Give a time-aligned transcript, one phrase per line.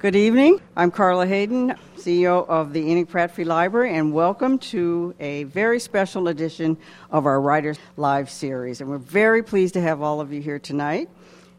[0.00, 0.62] Good evening.
[0.78, 5.78] I'm Carla Hayden, CEO of the Enoch Pratt Free Library, and welcome to a very
[5.78, 6.78] special edition
[7.10, 8.80] of our Writers Live series.
[8.80, 11.10] And we're very pleased to have all of you here tonight.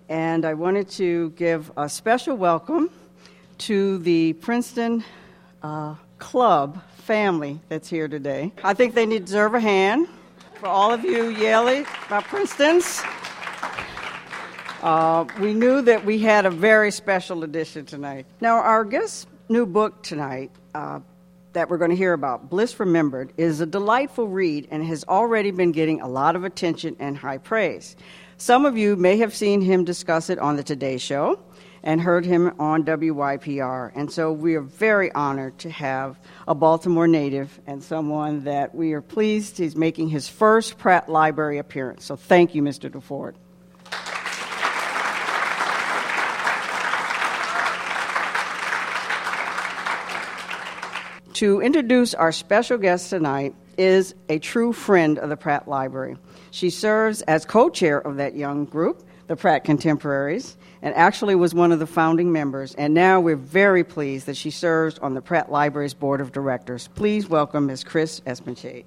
[0.09, 2.89] And I wanted to give a special welcome
[3.59, 5.03] to the Princeton
[5.61, 8.53] uh, Club family that's here today.
[8.63, 10.07] I think they deserve a hand
[10.55, 13.03] for all of you Yale about Princeton's.
[14.81, 18.25] Uh, we knew that we had a very special edition tonight.
[18.39, 21.01] Now, our guest new book tonight uh,
[21.53, 25.51] that we're going to hear about, Bliss Remembered, is a delightful read and has already
[25.51, 27.95] been getting a lot of attention and high praise.
[28.37, 31.39] Some of you may have seen him discuss it on the Today Show
[31.83, 33.91] and heard him on WYPR.
[33.93, 38.93] And so we are very honored to have a Baltimore native and someone that we
[38.93, 42.03] are pleased he's making his first Pratt Library appearance.
[42.03, 42.89] So thank you, Mr.
[42.89, 43.35] DeFord.
[51.41, 56.15] To introduce our special guest tonight is a true friend of the Pratt Library.
[56.51, 61.55] She serves as co chair of that young group, the Pratt Contemporaries, and actually was
[61.55, 62.75] one of the founding members.
[62.75, 66.89] And now we're very pleased that she serves on the Pratt Library's board of directors.
[66.89, 67.85] Please welcome Ms.
[67.85, 68.85] Chris Espenshade.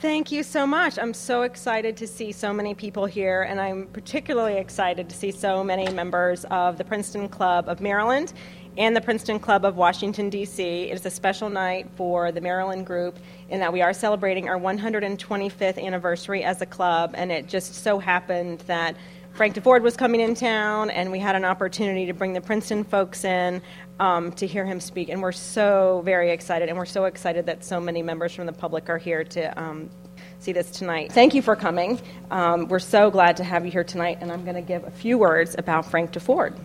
[0.00, 0.96] Thank you so much.
[0.96, 5.32] I'm so excited to see so many people here, and I'm particularly excited to see
[5.32, 8.32] so many members of the Princeton Club of Maryland
[8.76, 10.62] and the Princeton Club of Washington, D.C.
[10.62, 13.18] It is a special night for the Maryland group
[13.48, 17.98] in that we are celebrating our 125th anniversary as a club, and it just so
[17.98, 18.94] happened that
[19.38, 22.82] Frank DeFord was coming in town, and we had an opportunity to bring the Princeton
[22.82, 23.62] folks in
[24.00, 25.10] um, to hear him speak.
[25.10, 28.52] And we're so very excited, and we're so excited that so many members from the
[28.52, 29.90] public are here to um,
[30.40, 31.12] see this tonight.
[31.12, 32.00] Thank you for coming.
[32.32, 34.90] Um, we're so glad to have you here tonight, and I'm going to give a
[34.90, 36.58] few words about Frank DeFord.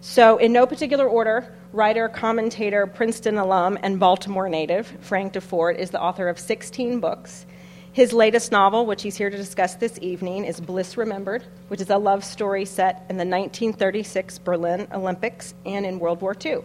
[0.00, 5.90] So, in no particular order, writer, commentator, Princeton alum, and Baltimore native, Frank DeFord is
[5.90, 7.44] the author of 16 books.
[7.92, 11.90] His latest novel, which he's here to discuss this evening, is Bliss Remembered, which is
[11.90, 16.58] a love story set in the 1936 Berlin Olympics and in World War II.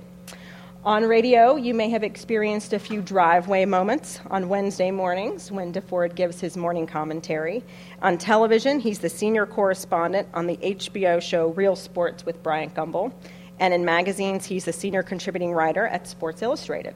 [0.83, 6.13] On radio, you may have experienced a few driveway moments on Wednesday mornings when DeFord
[6.13, 7.63] gives his morning commentary.
[8.03, 13.11] On television, he's the senior correspondent on the HBO show Real Sports with Bryant Gumbel.
[13.59, 16.93] And in magazines, he's the senior contributing writer at Sports Illustrated.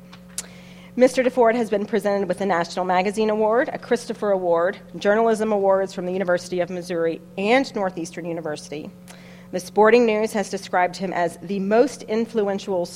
[0.97, 1.23] Mr.
[1.23, 6.07] DeFord has been presented with a National Magazine Award, a Christopher Award, journalism awards from
[6.07, 8.89] the University of Missouri and Northeastern University.
[9.51, 12.89] The Sporting News has described him as the most influential,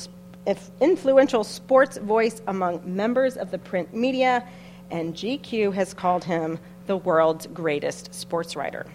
[0.82, 4.44] influential sports voice among members of the print media,
[4.90, 8.88] and GQ has called him the world's greatest sports writer.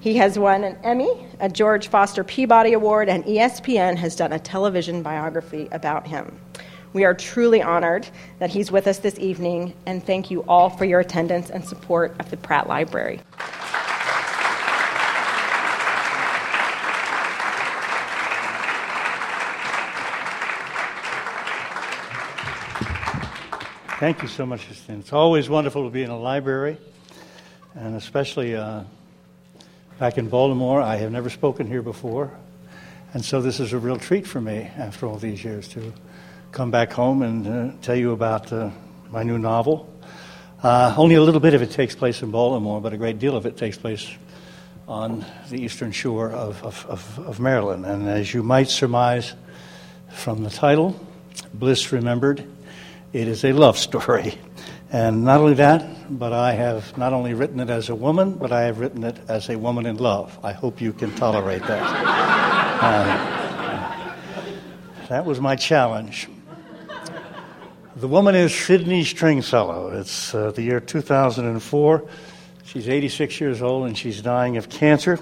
[0.00, 4.38] He has won an Emmy, a George Foster Peabody Award, and ESPN has done a
[4.38, 6.38] television biography about him.
[6.92, 10.86] We are truly honored that he's with us this evening, and thank you all for
[10.86, 13.20] your attendance and support of the Pratt Library.
[23.98, 25.00] Thank you so much, Christine.
[25.00, 26.78] It's always wonderful to be in a library,
[27.74, 28.84] and especially uh,
[29.98, 30.80] back in Baltimore.
[30.80, 32.30] I have never spoken here before,
[33.12, 35.92] and so this is a real treat for me after all these years to
[36.52, 38.70] come back home and uh, tell you about uh,
[39.10, 39.92] my new novel.
[40.62, 43.36] Uh, only a little bit of it takes place in Baltimore, but a great deal
[43.36, 44.10] of it takes place
[44.88, 47.84] on the eastern shore of, of, of, of Maryland.
[47.84, 49.34] And as you might surmise
[50.10, 50.98] from the title,
[51.52, 52.44] Bliss Remembered,
[53.12, 54.34] it is a love story.
[54.90, 58.52] And not only that, but I have not only written it as a woman, but
[58.52, 60.38] I have written it as a woman in love.
[60.42, 62.54] I hope you can tolerate that.
[62.78, 63.34] Uh,
[65.08, 66.28] that was my challenge.
[67.98, 69.90] The woman is Sydney Stringfellow.
[69.90, 72.08] It's uh, the year 2004.
[72.62, 75.18] She's 86 years old and she's dying of cancer,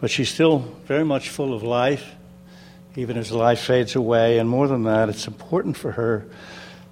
[0.00, 2.14] but she's still very much full of life,
[2.96, 4.38] even as life fades away.
[4.38, 6.24] And more than that, it's important for her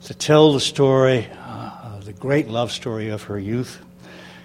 [0.02, 3.82] to tell the story, uh, the great love story of her youth,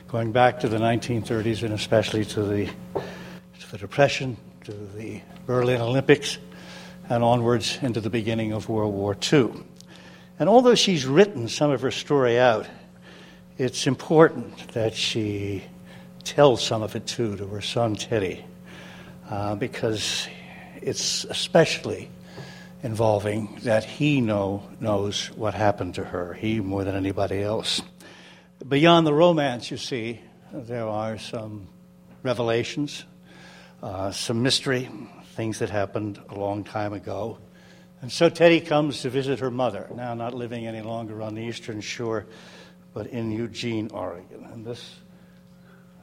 [0.08, 2.68] going back to the 1930s and especially to the,
[3.60, 6.38] to the Depression, to the Berlin Olympics,
[7.10, 9.52] and onwards into the beginning of World War II.
[10.40, 12.68] And although she's written some of her story out,
[13.58, 15.64] it's important that she
[16.24, 18.44] tells some of it too to her son Teddy,
[19.30, 20.28] uh, because
[20.82, 22.10] it's especially
[22.82, 27.82] involving that he know, knows what happened to her, he more than anybody else.
[28.68, 30.20] Beyond the romance, you see,
[30.52, 31.68] there are some
[32.24, 33.06] revelations,
[33.82, 34.90] uh, some mystery,
[35.36, 37.38] things that happened a long time ago.
[38.04, 41.42] And so Teddy comes to visit her mother, now not living any longer on the
[41.42, 42.26] Eastern Shore,
[42.94, 44.46] but in Eugene, Oregon.
[44.52, 44.96] And this,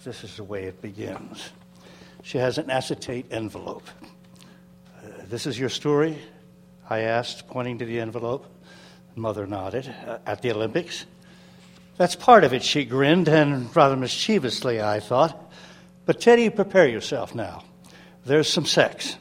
[0.02, 1.50] this is the way it begins.
[2.23, 3.87] She has an acetate envelope.
[4.97, 6.17] Uh, this is your story?
[6.88, 8.47] I asked, pointing to the envelope.
[9.14, 9.94] Mother nodded.
[10.06, 11.05] Uh, at the Olympics?
[11.99, 15.52] That's part of it, she grinned, and rather mischievously, I thought.
[16.06, 17.62] But Teddy, prepare yourself now.
[18.25, 19.19] There's some sex.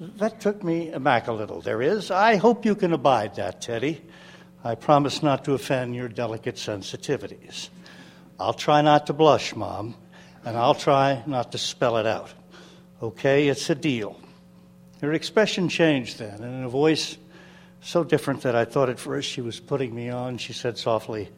[0.00, 1.60] That took me aback a little.
[1.60, 2.10] There is.
[2.10, 4.02] I hope you can abide that, Teddy.
[4.64, 7.68] I promise not to offend your delicate sensitivities.
[8.40, 9.94] I'll try not to blush, Mom,
[10.44, 12.32] and I'll try not to spell it out.
[13.02, 14.18] Okay, it's a deal.
[15.00, 17.16] Her expression changed then, and in a voice
[17.80, 21.28] so different that I thought at first she was putting me on, she said softly,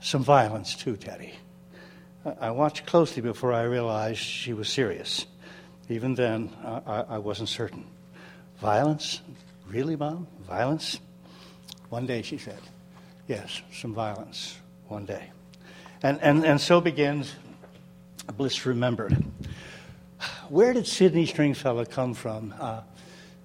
[0.00, 1.32] Some violence too, Teddy.
[2.40, 5.26] I watched closely before I realized she was serious.
[5.88, 7.84] Even then, I, I wasn't certain.
[8.60, 9.20] Violence?
[9.68, 10.26] Really, Mom?
[10.46, 11.00] Violence?
[11.90, 12.60] One day, she said.
[13.28, 14.58] Yes, some violence.
[14.88, 15.30] One day.
[16.02, 17.34] And, and, and so begins
[18.36, 19.16] Bliss Remembered.
[20.48, 22.80] Where did Sydney Stringfellow come from uh,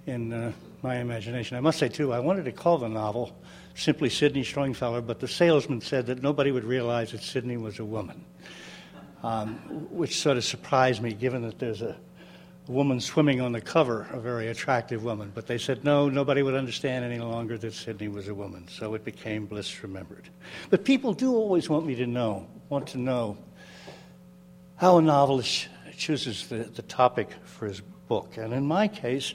[0.05, 0.51] in uh,
[0.81, 1.57] my imagination?
[1.57, 3.35] I must say, too, I wanted to call the novel
[3.75, 7.85] simply Sydney Stringfellow, but the salesman said that nobody would realize that Sydney was a
[7.85, 8.23] woman,
[9.23, 9.55] um,
[9.89, 11.95] which sort of surprised me given that there's a
[12.69, 15.31] woman swimming on the cover, a very attractive woman.
[15.33, 18.67] But they said, no, nobody would understand any longer that Sydney was a woman.
[18.69, 20.29] So it became Bliss Remembered.
[20.69, 23.37] But people do always want me to know, want to know
[24.75, 25.67] how a novelist
[25.97, 28.37] chooses the, the topic for his book.
[28.37, 29.33] And in my case,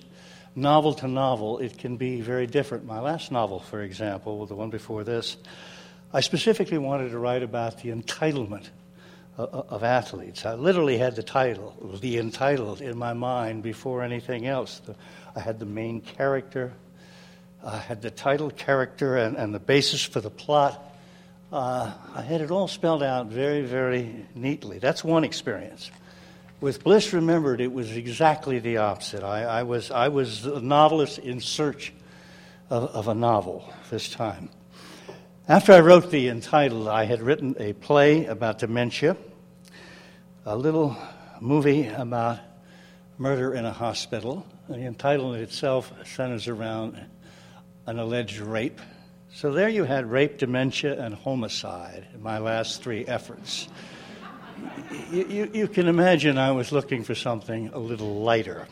[0.55, 2.87] novel to novel, it can be very different.
[2.87, 5.37] My last novel, for example, the one before this,
[6.13, 8.69] I specifically wanted to write about the entitlement
[9.37, 10.47] of athletes.
[10.47, 14.81] I literally had the title, the entitled, in my mind before anything else.
[15.35, 16.73] I had the main character,
[17.65, 20.81] I had the title character and, and the basis for the plot.
[21.53, 24.79] Uh, I had it all spelled out very, very neatly.
[24.79, 25.91] That's one experience.
[26.61, 29.23] With Bliss Remembered, it was exactly the opposite.
[29.23, 31.93] I, I was, I was a novelist in search
[32.71, 34.49] of, of a novel this time.
[35.47, 39.15] After I wrote the entitled, I had written a play about dementia,
[40.47, 40.97] a little
[41.39, 42.39] movie about
[43.19, 44.47] murder in a hospital.
[44.71, 46.99] The entitlement itself centers around
[47.85, 48.81] an alleged rape.
[49.35, 53.69] So there you had rape, dementia, and homicide in my last three efforts.
[55.13, 58.67] You, you, you can imagine I was looking for something a little lighter.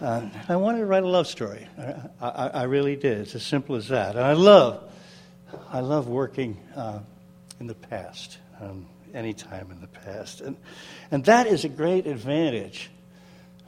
[0.00, 1.68] Uh, I wanted to write a love story.
[1.78, 3.18] I, I, I, really did.
[3.18, 4.16] It's as simple as that.
[4.16, 4.89] And I love
[5.70, 7.00] I love working uh,
[7.58, 10.40] in the past, um, any time in the past.
[10.40, 10.56] And,
[11.10, 12.90] and that is a great advantage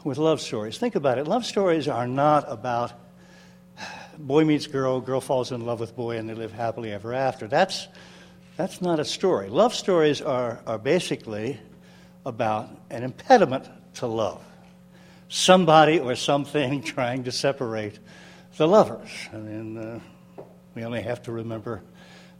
[0.05, 0.79] with love stories.
[0.79, 1.26] Think about it.
[1.26, 2.93] Love stories are not about
[4.19, 7.46] boy meets girl, girl falls in love with boy, and they live happily ever after.
[7.46, 7.88] That's,
[8.56, 9.49] that's not a story.
[9.49, 11.58] Love stories are, are basically
[12.25, 14.43] about an impediment to love
[15.28, 17.99] somebody or something trying to separate
[18.56, 19.11] the lovers.
[19.32, 20.00] I mean, uh,
[20.75, 21.83] we only have to remember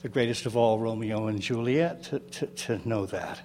[0.00, 3.40] the greatest of all, Romeo and Juliet, to, to, to, know that.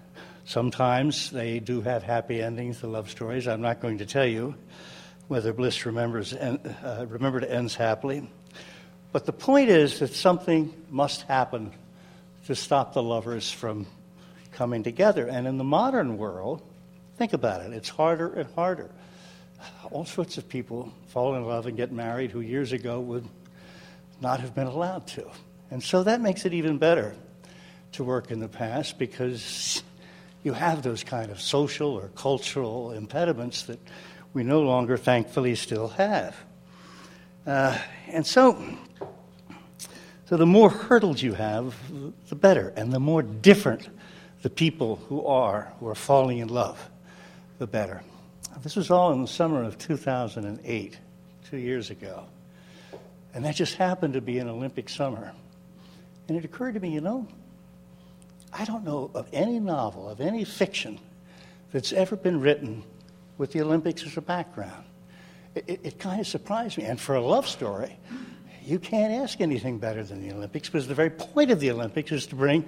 [0.45, 3.47] Sometimes they do have happy endings, the love stories.
[3.47, 4.55] I'm not going to tell you
[5.27, 8.29] whether Bliss remembers, and uh, remembered ends happily.
[9.11, 11.73] But the point is that something must happen
[12.45, 13.85] to stop the lovers from
[14.53, 15.27] coming together.
[15.27, 16.61] And in the modern world,
[17.17, 18.89] think about it, it's harder and harder.
[19.91, 23.27] All sorts of people fall in love and get married who years ago would
[24.21, 25.29] not have been allowed to.
[25.69, 27.15] And so that makes it even better
[27.93, 29.83] to work in the past because
[30.43, 33.79] you have those kind of social or cultural impediments that
[34.33, 36.35] we no longer, thankfully, still have.
[37.45, 38.63] Uh, and so,
[40.25, 41.75] so the more hurdles you have,
[42.29, 43.89] the better, and the more different
[44.41, 46.89] the people who are who are falling in love,
[47.57, 48.03] the better.
[48.61, 50.97] This was all in the summer of 2008,
[51.49, 52.25] two years ago.
[53.37, 55.31] And that just happened to be an Olympic summer.
[56.27, 57.27] And it occurred to me, you know,
[58.51, 60.99] I don't know of any novel, of any fiction
[61.71, 62.81] that's ever been written
[63.37, 64.83] with the Olympics as a background.
[65.53, 66.85] It, it, it kind of surprised me.
[66.85, 67.95] And for a love story,
[68.65, 72.11] you can't ask anything better than the Olympics because the very point of the Olympics
[72.11, 72.65] is to bring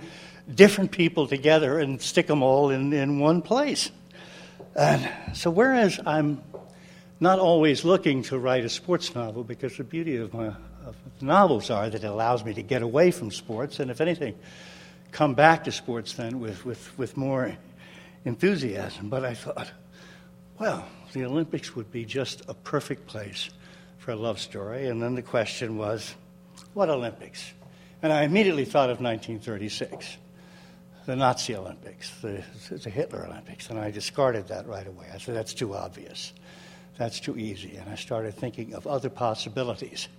[0.53, 3.89] different people together and stick them all in, in one place.
[4.75, 6.43] And so, whereas I'm
[7.19, 10.53] not always looking to write a sports novel because the beauty of my
[10.85, 14.35] of novels are that it allows me to get away from sports and, if anything,
[15.11, 17.55] come back to sports then with, with, with more
[18.25, 19.09] enthusiasm.
[19.09, 19.71] But I thought,
[20.59, 23.49] well, the Olympics would be just a perfect place
[23.97, 24.87] for a love story.
[24.87, 26.15] And then the question was,
[26.73, 27.53] what Olympics?
[28.01, 30.17] And I immediately thought of 1936,
[31.05, 33.69] the Nazi Olympics, the, the Hitler Olympics.
[33.69, 35.07] And I discarded that right away.
[35.13, 36.33] I said, that's too obvious.
[36.99, 37.77] That's too easy.
[37.77, 40.09] And I started thinking of other possibilities.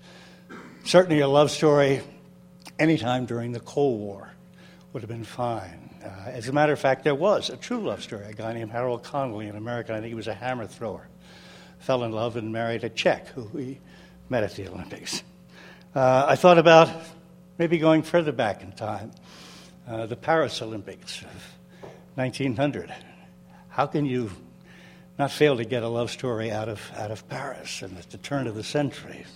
[0.82, 2.00] Certainly a love story
[2.78, 4.30] anytime during the Cold War
[4.94, 5.90] would have been fine.
[6.02, 8.24] Uh, as a matter of fact, there was a true love story.
[8.24, 11.06] A guy named Harold Connolly, an American, I think he was a hammer thrower,
[11.80, 13.78] fell in love and married a Czech who he
[14.30, 15.22] met at the Olympics.
[15.94, 16.88] Uh, I thought about
[17.58, 19.10] maybe going further back in time,
[19.86, 22.90] uh, the Paris Olympics of 1900.
[23.68, 24.30] How can you
[25.20, 28.16] not fail to get a love story out of, out of Paris and at the
[28.16, 29.26] turn of the century?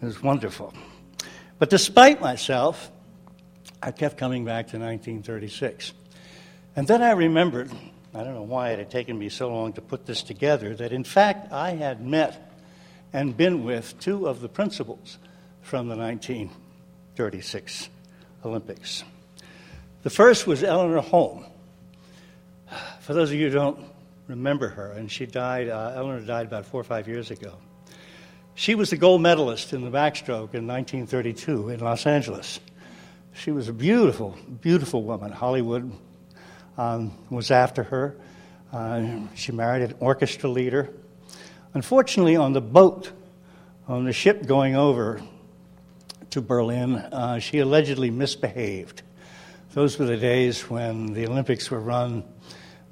[0.00, 0.72] It was wonderful.
[1.58, 2.90] But despite myself,
[3.82, 5.92] I kept coming back to 1936.
[6.74, 7.70] And then I remembered,
[8.14, 10.90] I don't know why it had taken me so long to put this together, that
[10.90, 12.50] in fact I had met
[13.12, 15.18] and been with two of the principals
[15.60, 17.90] from the 1936
[18.42, 19.04] Olympics.
[20.02, 21.44] The first was Eleanor Holm.
[23.00, 23.89] For those of you who don't
[24.30, 27.54] remember her, and she died, uh, Eleanor died about four or five years ago.
[28.54, 32.60] She was the gold medalist in the backstroke in 1932 in Los Angeles.
[33.32, 35.32] She was a beautiful, beautiful woman.
[35.32, 35.92] Hollywood
[36.76, 38.16] um, was after her.
[38.72, 40.90] Uh, she married an orchestra leader.
[41.74, 43.10] Unfortunately, on the boat,
[43.88, 45.22] on the ship going over
[46.30, 49.02] to Berlin, uh, she allegedly misbehaved.
[49.72, 52.24] Those were the days when the Olympics were run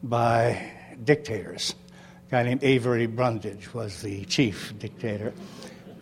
[0.03, 0.73] by
[1.05, 1.75] dictators.
[2.29, 5.33] A guy named Avery Brundage was the chief dictator.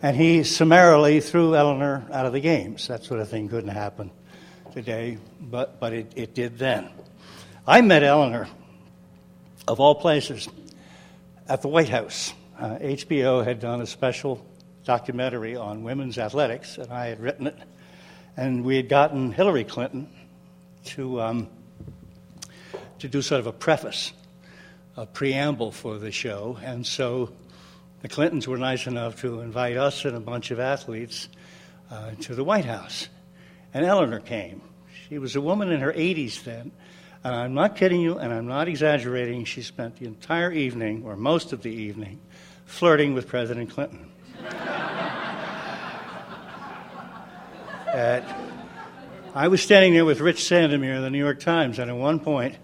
[0.01, 2.87] And he summarily threw Eleanor out of the games.
[2.87, 4.11] That sort of thing couldn't happen
[4.73, 6.89] today, but, but it, it did then.
[7.65, 8.47] I met Eleanor,
[9.67, 10.47] of all places,
[11.49, 12.33] at the White House.
[12.59, 14.45] Uh, HBO had done a special
[14.83, 17.57] documentary on women's athletics, and I had written it.
[18.37, 20.09] And we had gotten Hillary Clinton
[20.85, 21.49] to, um,
[22.99, 24.13] to do sort of a preface,
[24.97, 26.57] a preamble for the show.
[26.63, 27.31] And so
[28.01, 31.29] the Clintons were nice enough to invite us and a bunch of athletes
[31.91, 33.07] uh, to the White House.
[33.73, 34.61] And Eleanor came.
[35.07, 36.71] She was a woman in her 80s then.
[37.23, 39.45] And I'm not kidding you, and I'm not exaggerating.
[39.45, 42.19] She spent the entire evening, or most of the evening,
[42.65, 44.09] flirting with President Clinton.
[47.87, 48.23] At,
[49.33, 52.19] I was standing there with Rich Sandomir of the New York Times, and at one
[52.19, 52.55] point,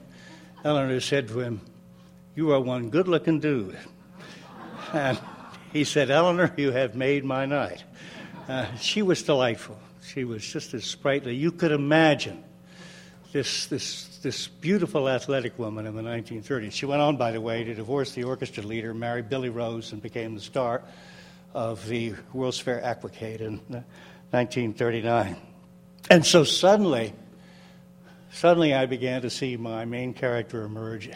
[0.64, 1.62] Eleanor said to him,
[2.36, 3.78] You are one good looking dude.
[4.92, 5.20] And
[5.72, 7.84] he said, Eleanor, you have made my night.
[8.48, 9.78] Uh, she was delightful.
[10.04, 11.36] She was just as sprightly.
[11.36, 12.44] You could imagine
[13.32, 16.72] this, this, this beautiful athletic woman in the 1930s.
[16.72, 20.02] She went on, by the way, to divorce the orchestra leader, marry Billy Rose, and
[20.02, 20.82] became the star
[21.54, 23.60] of the World's Fair Aquacade in
[24.32, 25.36] 1939.
[26.10, 27.14] And so suddenly,
[28.32, 31.12] suddenly I began to see my main character emerge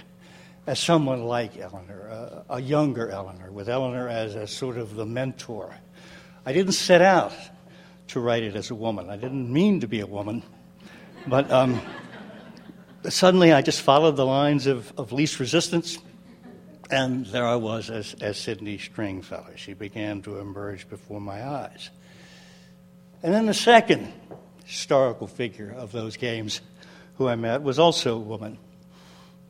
[0.68, 5.06] as someone like Eleanor, uh, a younger Eleanor, with Eleanor as a sort of the
[5.06, 5.74] mentor.
[6.46, 7.34] I didn't set out
[8.10, 9.10] to write it as a woman.
[9.10, 10.44] I didn't mean to be a woman,
[11.26, 11.82] but um,
[13.08, 15.98] suddenly I just followed the lines of, of least resistance,
[16.92, 19.54] and there I was as, as Sydney Stringfellow.
[19.56, 21.90] She began to emerge before my eyes.
[23.24, 24.12] And then the second
[24.66, 26.60] historical figure of those games
[27.16, 28.58] who I met was also a woman,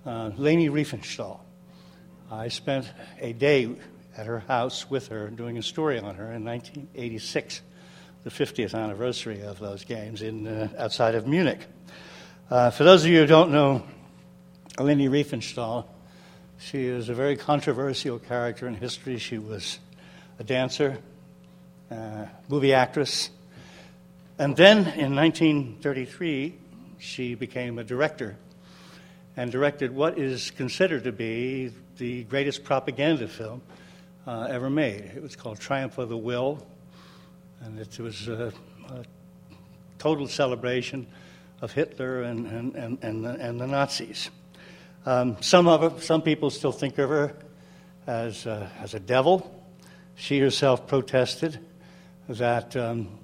[0.07, 1.39] uh, Leni Riefenstahl.
[2.31, 3.75] I spent a day
[4.15, 7.61] at her house with her doing a story on her in 1986
[8.23, 11.59] the 50th anniversary of those games in, uh, outside of Munich.
[12.49, 13.83] Uh, for those of you who don't know
[14.79, 15.85] Leni Riefenstahl,
[16.57, 19.17] she is a very controversial character in history.
[19.17, 19.77] She was
[20.39, 20.97] a dancer,
[21.91, 23.29] uh, movie actress,
[24.39, 26.55] and then in 1933,
[26.97, 28.37] she became a director
[29.37, 33.61] and directed what is considered to be the greatest propaganda film
[34.25, 35.11] uh, ever made.
[35.15, 36.65] It was called Triumph of the Will,
[37.61, 38.51] and it was a,
[38.89, 39.03] a
[39.99, 41.07] total celebration
[41.61, 44.31] of Hitler and, and, and, and, the, and the Nazis.
[45.05, 47.33] Um, some, of some people still think of her
[48.07, 49.53] as, uh, as a devil.
[50.15, 51.59] She herself protested
[52.27, 53.19] that um,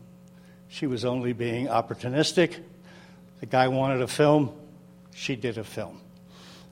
[0.68, 2.60] she was only being opportunistic.
[3.40, 4.54] The guy wanted a film,
[5.14, 6.03] she did a film.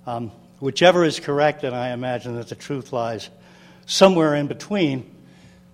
[0.05, 3.29] Um, whichever is correct, and I imagine that the truth lies
[3.85, 5.09] somewhere in between,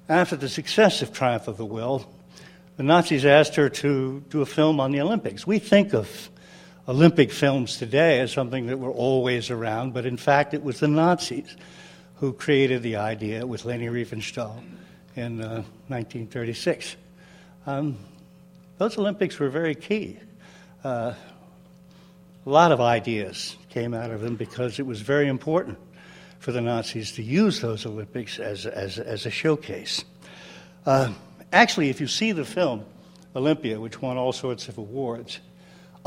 [0.09, 2.09] after the success of Triumph of the Will,
[2.77, 5.47] the Nazis asked her to do a film on the Olympics.
[5.47, 6.29] We think of
[6.87, 10.87] Olympic films today as something that were always around, but in fact, it was the
[10.87, 11.55] Nazis
[12.15, 14.61] who created the idea with Leni Riefenstahl
[15.15, 16.95] in uh, 1936.
[17.65, 17.97] Um,
[18.77, 20.17] those Olympics were very key.
[20.83, 21.13] Uh,
[22.45, 25.77] a lot of ideas came out of them because it was very important
[26.39, 30.03] for the Nazis to use those Olympics as, as, as a showcase.
[30.83, 31.13] Uh,
[31.53, 32.83] actually, if you see the film
[33.35, 35.39] Olympia, which won all sorts of awards,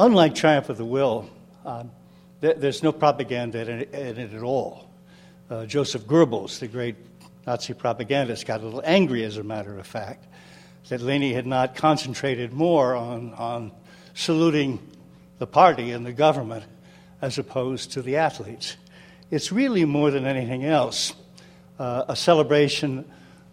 [0.01, 1.31] unlike Triumph of the Will,
[1.65, 1.93] um,
[2.41, 4.91] th- there's no propaganda in it, in it at all.
[5.49, 6.97] Uh, Joseph Goebbels, the great
[7.47, 10.27] Nazi propagandist, got a little angry, as a matter of fact,
[10.89, 13.71] that Leni had not concentrated more on, on
[14.15, 14.81] saluting
[15.39, 16.65] the party and the government
[17.21, 18.77] as opposed to the athletes.
[19.31, 21.15] It's really more than anything else
[21.79, 23.11] uh, a celebration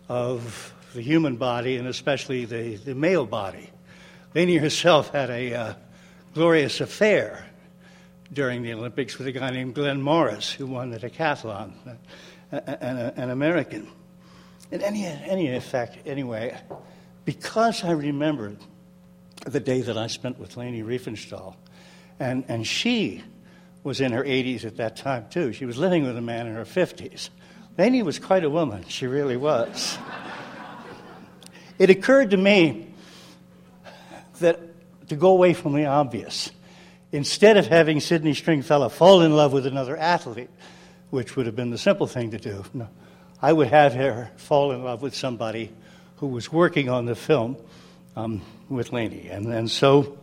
[0.09, 3.69] of the human body and especially the, the male body.
[4.33, 5.73] Leni herself had a uh,
[6.33, 7.45] glorious affair
[8.33, 11.73] during the Olympics with a guy named Glenn Morris, who won the decathlon,
[12.51, 13.87] uh, an, an American.
[14.71, 16.57] In any, any effect, anyway,
[17.23, 18.57] because I remembered
[19.45, 21.55] the day that I spent with Leni Riefenstahl,
[22.19, 23.23] and, and she
[23.87, 25.53] was in her 80s at that time, too.
[25.53, 27.29] She was living with a man in her 50s.
[27.77, 28.83] Leni was quite a woman.
[28.89, 29.97] She really was.
[31.79, 32.89] it occurred to me
[34.41, 34.59] that
[35.07, 36.51] to go away from the obvious,
[37.13, 40.49] instead of having Sydney Stringfellow fall in love with another athlete,
[41.09, 42.89] which would have been the simple thing to do, no,
[43.41, 45.71] I would have her fall in love with somebody
[46.17, 47.55] who was working on the film
[48.17, 49.29] um, with Leni.
[49.29, 50.17] And, and so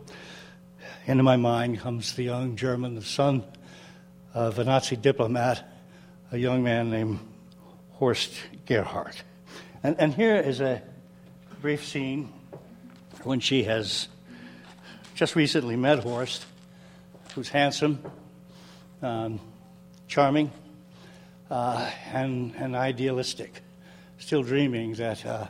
[1.07, 3.43] into my mind comes the young German, the son
[4.33, 5.63] of a Nazi diplomat,
[6.31, 7.19] a young man named
[7.91, 8.33] Horst
[8.65, 9.23] Gerhardt.
[9.83, 10.81] And, and here is a
[11.61, 12.33] brief scene
[13.23, 14.07] when she has
[15.13, 16.45] just recently met Horst,
[17.35, 17.99] who's handsome,
[19.01, 19.39] um,
[20.07, 20.51] charming,
[21.51, 23.61] uh, and, and idealistic,
[24.17, 25.47] still dreaming that uh,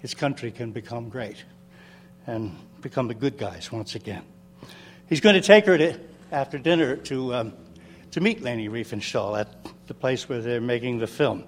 [0.00, 1.42] his country can become great
[2.26, 4.22] and become the good guys once again.
[5.08, 5.98] He's going to take her to,
[6.30, 7.52] after dinner to, um,
[8.10, 9.48] to meet Leni Riefenstahl at
[9.86, 11.44] the place where they're making the film.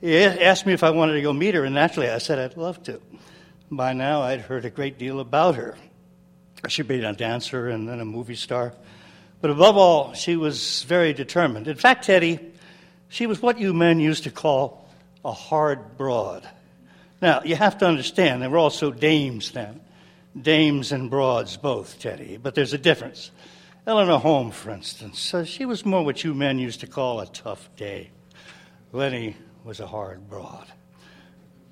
[0.00, 2.56] He asked me if I wanted to go meet her, and naturally I said I'd
[2.56, 3.00] love to.
[3.70, 5.76] By now I'd heard a great deal about her.
[6.68, 8.72] She'd been a dancer and then a movie star.
[9.40, 11.68] But above all, she was very determined.
[11.68, 12.38] In fact, Teddy,
[13.08, 14.88] she was what you men used to call
[15.24, 16.48] a hard broad.
[17.20, 19.80] Now, you have to understand, they were also dames then.
[20.40, 22.36] Dames and broads, both, Teddy.
[22.36, 23.30] But there's a difference.
[23.86, 27.26] Eleanor Holm, for instance, uh, she was more what you men used to call a
[27.26, 28.10] tough dame.
[28.92, 30.66] Leni was a hard broad.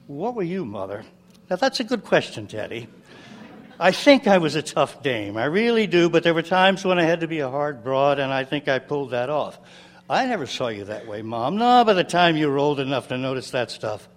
[0.06, 1.04] What were you, Mother?
[1.50, 2.88] Now, that's a good question, Teddy.
[3.80, 5.36] I think I was a tough dame.
[5.36, 8.18] I really do, but there were times when I had to be a hard broad,
[8.18, 9.58] and I think I pulled that off.
[10.10, 11.56] I never saw you that way, Mom.
[11.58, 14.08] No, by the time you were old enough to notice that stuff,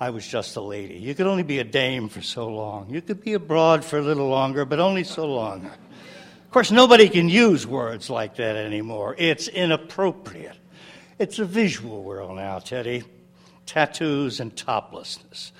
[0.00, 0.94] I was just a lady.
[0.94, 2.90] You could only be a dame for so long.
[2.90, 5.66] You could be abroad for a little longer, but only so long.
[5.66, 9.14] Of course, nobody can use words like that anymore.
[9.18, 10.56] It's inappropriate.
[11.18, 13.04] It's a visual world now, Teddy.
[13.66, 15.52] Tattoos and toplessness.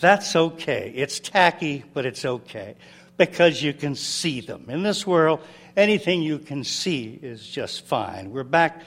[0.00, 0.92] That's okay.
[0.94, 2.74] It's tacky, but it's okay
[3.16, 4.66] because you can see them.
[4.68, 5.40] In this world,
[5.76, 8.30] anything you can see is just fine.
[8.30, 8.82] We're back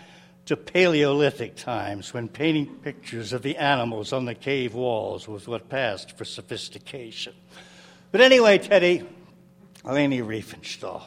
[0.45, 5.69] to Paleolithic times when painting pictures of the animals on the cave walls was what
[5.69, 7.33] passed for sophistication.
[8.11, 9.03] But anyway, Teddy,
[9.83, 11.03] Leni Riefenstahl.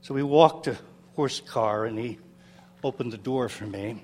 [0.00, 0.76] So we walked to
[1.16, 2.18] Horst's car and he
[2.82, 4.02] opened the door for me.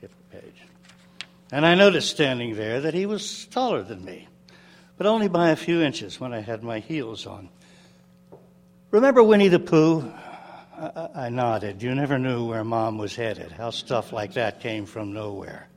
[0.00, 0.62] The page.
[1.50, 4.28] And I noticed standing there that he was taller than me,
[4.96, 7.48] but only by a few inches when I had my heels on.
[8.90, 10.12] Remember Winnie the Pooh?
[10.76, 11.82] I, I nodded.
[11.82, 15.68] You never knew where mom was headed, how stuff like that came from nowhere.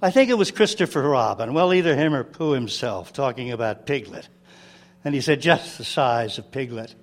[0.00, 4.28] I think it was Christopher Robin, well, either him or Pooh himself, talking about Piglet.
[5.04, 6.94] And he said, just the size of Piglet,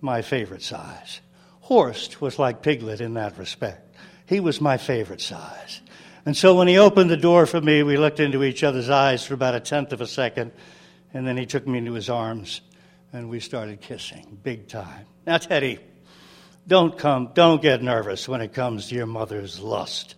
[0.00, 1.20] my favorite size.
[1.60, 3.96] Horst was like Piglet in that respect.
[4.26, 5.80] He was my favorite size.
[6.26, 9.24] And so when he opened the door for me, we looked into each other's eyes
[9.24, 10.52] for about a tenth of a second,
[11.14, 12.60] and then he took me into his arms,
[13.12, 15.06] and we started kissing, big time.
[15.26, 15.78] Now, Teddy,
[16.66, 20.14] don't come, don't get nervous when it comes to your mother's lust.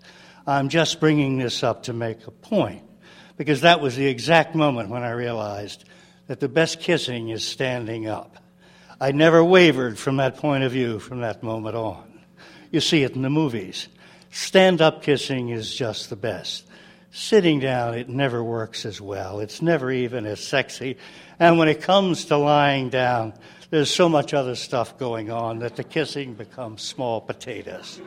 [0.46, 2.82] I'm just bringing this up to make a point
[3.36, 5.84] because that was the exact moment when I realized
[6.26, 8.36] that the best kissing is standing up.
[9.00, 12.20] I never wavered from that point of view from that moment on.
[12.70, 13.88] You see it in the movies.
[14.30, 16.66] Stand up kissing is just the best.
[17.10, 19.40] Sitting down, it never works as well.
[19.40, 20.96] It's never even as sexy.
[21.38, 23.34] And when it comes to lying down,
[23.74, 28.00] there's so much other stuff going on that the kissing becomes small potatoes.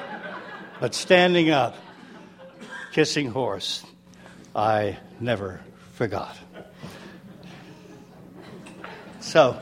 [0.80, 1.74] but standing up,
[2.92, 3.86] kissing Horst,
[4.54, 5.62] I never
[5.94, 6.36] forgot.
[9.20, 9.58] So,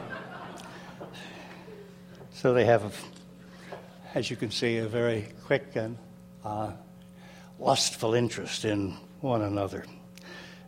[2.32, 5.96] so they have, a, as you can see, a very quick and
[6.44, 6.72] uh,
[7.60, 9.84] lustful interest in one another.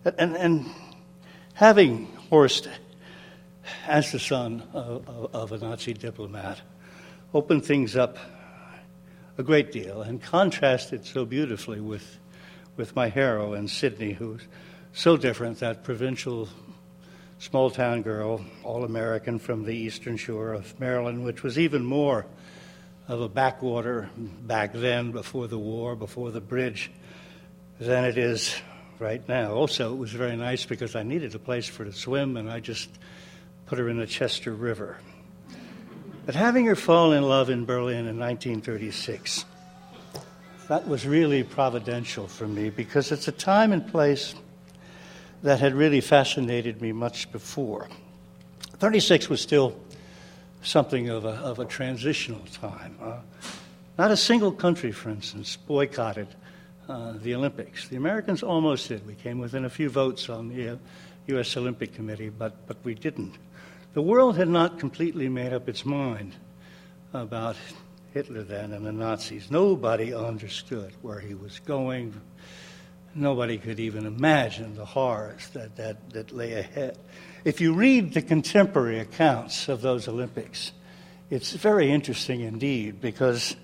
[0.05, 0.67] And, and
[1.55, 2.69] having Horst
[3.87, 6.61] as the son of, of, of, a Nazi diplomat
[7.33, 8.19] opened things up
[9.39, 12.19] a great deal and contrasted so beautifully with,
[12.77, 14.47] with my hero in Sydney, who's
[14.93, 16.49] so different, that provincial
[17.39, 22.27] small town girl, all American from the eastern shore of Maryland, which was even more
[23.09, 26.91] of a backwater back then, before the war, before the bridge,
[27.81, 28.55] than it is
[28.99, 29.55] right now.
[29.55, 32.61] Also, it was very nice because I needed a place for to swim, and I
[32.61, 32.91] just
[33.73, 34.99] put her in the Chester River.
[36.27, 39.47] But having her fall in love in Berlin in 1936,
[40.69, 44.35] that was really providential for me because it's a time and place
[45.43, 47.89] that had really fascinated me much before.
[48.77, 49.75] 36 was still
[50.63, 52.99] something of a, of a transitional time.
[53.01, 53.21] Uh,
[53.97, 56.29] not a single country, for instance, boycotted
[56.91, 57.89] uh, the Olympics.
[57.89, 59.07] The Americans almost did.
[59.07, 60.77] We came within a few votes on the uh,
[61.29, 61.57] U.S.
[61.57, 63.39] Olympic Committee, but, but we didn't.
[63.95, 66.35] The world had not completely made up its mind
[67.13, 67.57] about
[68.15, 69.51] Hitler then and the Nazis.
[69.51, 72.19] Nobody understood where he was going.
[73.15, 76.97] Nobody could even imagine the horrors that, that, that lay ahead.
[77.45, 80.73] If you read the contemporary accounts of those Olympics,
[81.29, 83.57] it's very interesting indeed because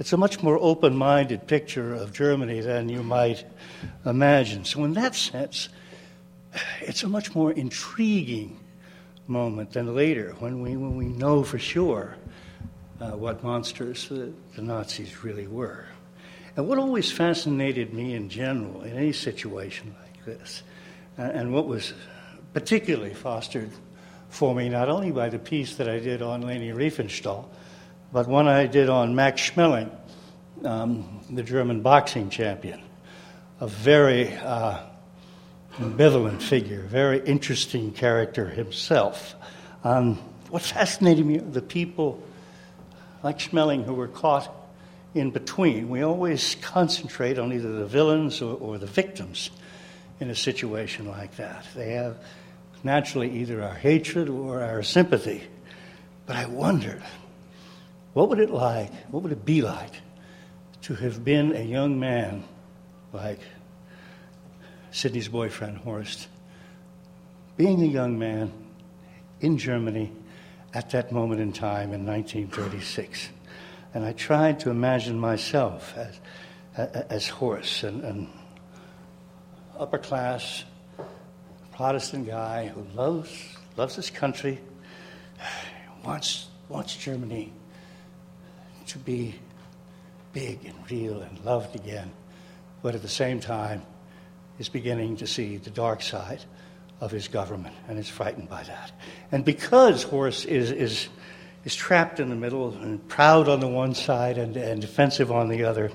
[0.00, 3.44] it's a much more open minded picture of Germany than you might
[4.04, 4.64] imagine.
[4.64, 5.68] So, in that sense,
[6.80, 8.58] it's a much more intriguing
[9.28, 12.16] moment than later when we, when we know for sure
[13.00, 15.86] uh, what monsters the, the Nazis really were.
[16.56, 20.62] And what always fascinated me in general in any situation like this,
[21.18, 21.92] and what was
[22.54, 23.70] particularly fostered
[24.30, 27.46] for me not only by the piece that I did on Leni Riefenstahl,
[28.12, 29.90] but one I did on Max Schmeling,
[30.64, 32.80] um, the German boxing champion.
[33.60, 34.80] A very uh,
[35.78, 39.34] ambivalent figure, very interesting character himself.
[39.84, 40.16] Um,
[40.50, 42.22] what fascinated me the people
[43.22, 44.52] like Schmeling who were caught
[45.14, 45.88] in between.
[45.88, 49.50] We always concentrate on either the villains or, or the victims
[50.20, 51.66] in a situation like that.
[51.74, 52.18] They have
[52.84, 55.42] naturally either our hatred or our sympathy.
[56.26, 57.02] But I wondered,
[58.12, 59.92] what would it like, what would it be like
[60.82, 62.44] to have been a young man
[63.12, 63.40] like
[64.96, 66.26] Sydney's boyfriend, Horst,
[67.58, 68.50] being a young man
[69.42, 70.10] in Germany
[70.72, 73.28] at that moment in time in 1936.
[73.92, 76.18] And I tried to imagine myself as,
[77.10, 78.30] as Horst, an, an
[79.78, 80.64] upper class
[81.72, 83.30] Protestant guy who loves,
[83.76, 84.58] loves his country,
[86.06, 87.52] wants, wants Germany
[88.86, 89.34] to be
[90.32, 92.10] big and real and loved again,
[92.80, 93.82] but at the same time
[94.58, 96.44] is beginning to see the dark side
[97.00, 98.92] of his government and is frightened by that.
[99.30, 101.08] And because Horst is, is,
[101.64, 105.48] is trapped in the middle and proud on the one side and, and defensive on
[105.48, 105.92] the other,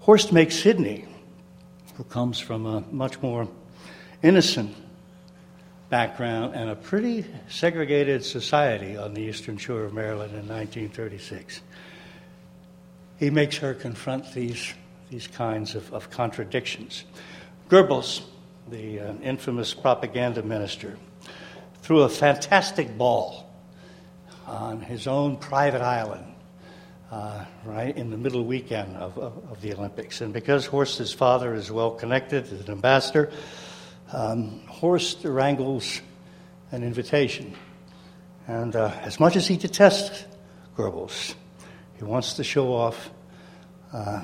[0.00, 1.06] Horst makes Sydney,
[1.96, 3.48] who comes from a much more
[4.22, 4.74] innocent
[5.88, 11.62] background and a pretty segregated society on the eastern shore of Maryland in 1936.
[13.18, 14.74] He makes her confront these,
[15.10, 17.04] these kinds of, of contradictions.
[17.68, 18.20] Goebbels,
[18.68, 20.98] the uh, infamous propaganda minister,
[21.80, 23.50] threw a fantastic ball
[24.46, 26.34] on his own private island
[27.10, 30.20] uh, right in the middle weekend of, of, of, the Olympics.
[30.20, 33.32] And because Horst's father is well connected as an ambassador,
[34.12, 36.02] um, Horst wrangles
[36.70, 37.56] an invitation.
[38.46, 40.26] And uh, as much as he detests
[40.76, 41.34] Goebbels,
[41.96, 43.10] he wants to show off.
[43.90, 44.22] Uh,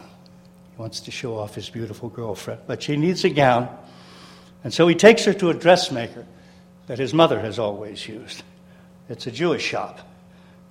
[0.80, 3.68] wants to show off his beautiful girlfriend, but she needs a gown,
[4.64, 6.24] and so he takes her to a dressmaker
[6.86, 8.42] that his mother has always used.
[9.10, 10.00] It's a Jewish shop,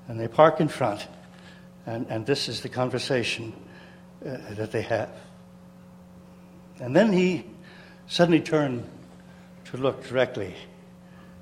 [0.08, 1.08] and they park in front,
[1.86, 3.54] and, and this is the conversation
[4.26, 5.12] uh, that they have.
[6.80, 7.46] And then he
[8.08, 8.90] suddenly turned
[9.66, 10.56] to look directly.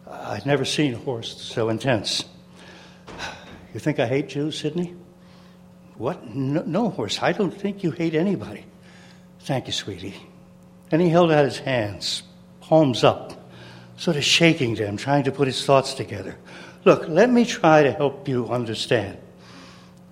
[0.06, 2.26] I'd never seen a Horst so intense.
[3.74, 4.94] You think I hate Jews, Sydney?
[5.98, 6.28] What?
[6.28, 8.66] No, no, Horst, I don't think you hate anybody.
[9.42, 10.16] Thank you, sweetie.
[10.92, 12.24] And he held out his hands,
[12.62, 13.34] palms up,
[13.98, 16.38] sort of shaking them, trying to put his thoughts together.
[16.86, 19.18] Look, let me try to help you understand.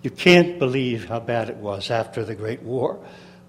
[0.02, 3.00] You can't believe how bad it was after the Great War.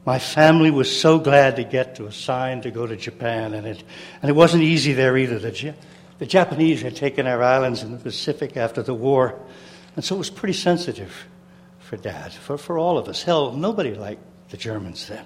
[0.05, 3.83] My family was so glad to get to assign to go to Japan, and it,
[4.23, 5.39] and it wasn't easy there either.
[5.39, 5.75] The,
[6.19, 9.41] the Japanese had taken our islands in the Pacific after the war,
[9.97, 11.13] and so it was pretty sensitive
[11.87, 13.23] for Dad, for, for all of us.
[13.23, 15.25] Hell, nobody liked the Germans then.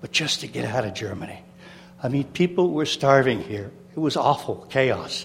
[0.00, 1.40] But just to get out of Germany.
[2.02, 3.70] I mean, people were starving here.
[3.92, 5.24] It was awful, chaos.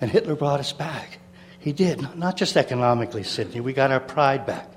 [0.00, 1.18] And Hitler brought us back.
[1.60, 3.60] He did, not just economically, Sydney.
[3.60, 4.72] We got our pride back.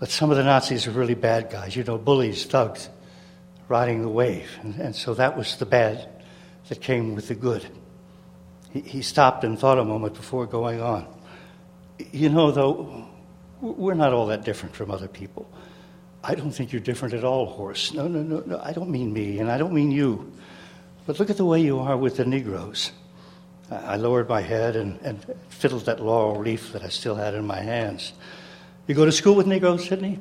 [0.00, 2.88] But some of the Nazis were really bad guys, you know, bullies, thugs,
[3.68, 4.50] riding the wave.
[4.62, 6.08] And, and so that was the bad
[6.68, 7.64] that came with the good.
[8.72, 11.06] He, he stopped and thought a moment before going on.
[12.10, 13.06] You know, though,
[13.62, 15.48] we're not all that different from other people.
[16.24, 17.94] I don't think you're different at all, Horst.
[17.94, 18.60] No, no, no, no.
[18.62, 20.32] I don't mean me, and I don't mean you.
[21.06, 22.92] But look at the way you are with the Negroes.
[23.70, 27.46] I lowered my head and, and fiddled that laurel leaf that I still had in
[27.46, 28.12] my hands.
[28.86, 30.18] You go to school with Negroes, Sydney?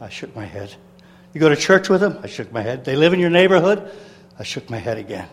[0.00, 0.74] I shook my head.
[1.34, 2.18] You go to church with them?
[2.22, 2.84] I shook my head.
[2.84, 3.90] They live in your neighborhood?
[4.38, 5.28] I shook my head again.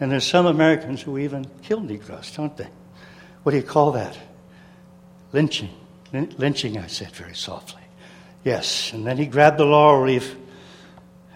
[0.00, 2.68] And there's some Americans who even kill Negroes, don't they?
[3.42, 4.16] What do you call that?
[5.32, 5.70] Lynching.
[6.10, 6.24] Hmm?
[6.38, 7.82] Lynching, I said very softly.
[8.44, 8.92] Yes.
[8.92, 10.34] And then he grabbed the laurel leaf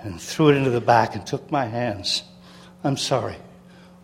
[0.02, 2.22] and threw it into the back and took my hands.
[2.82, 3.36] I'm sorry.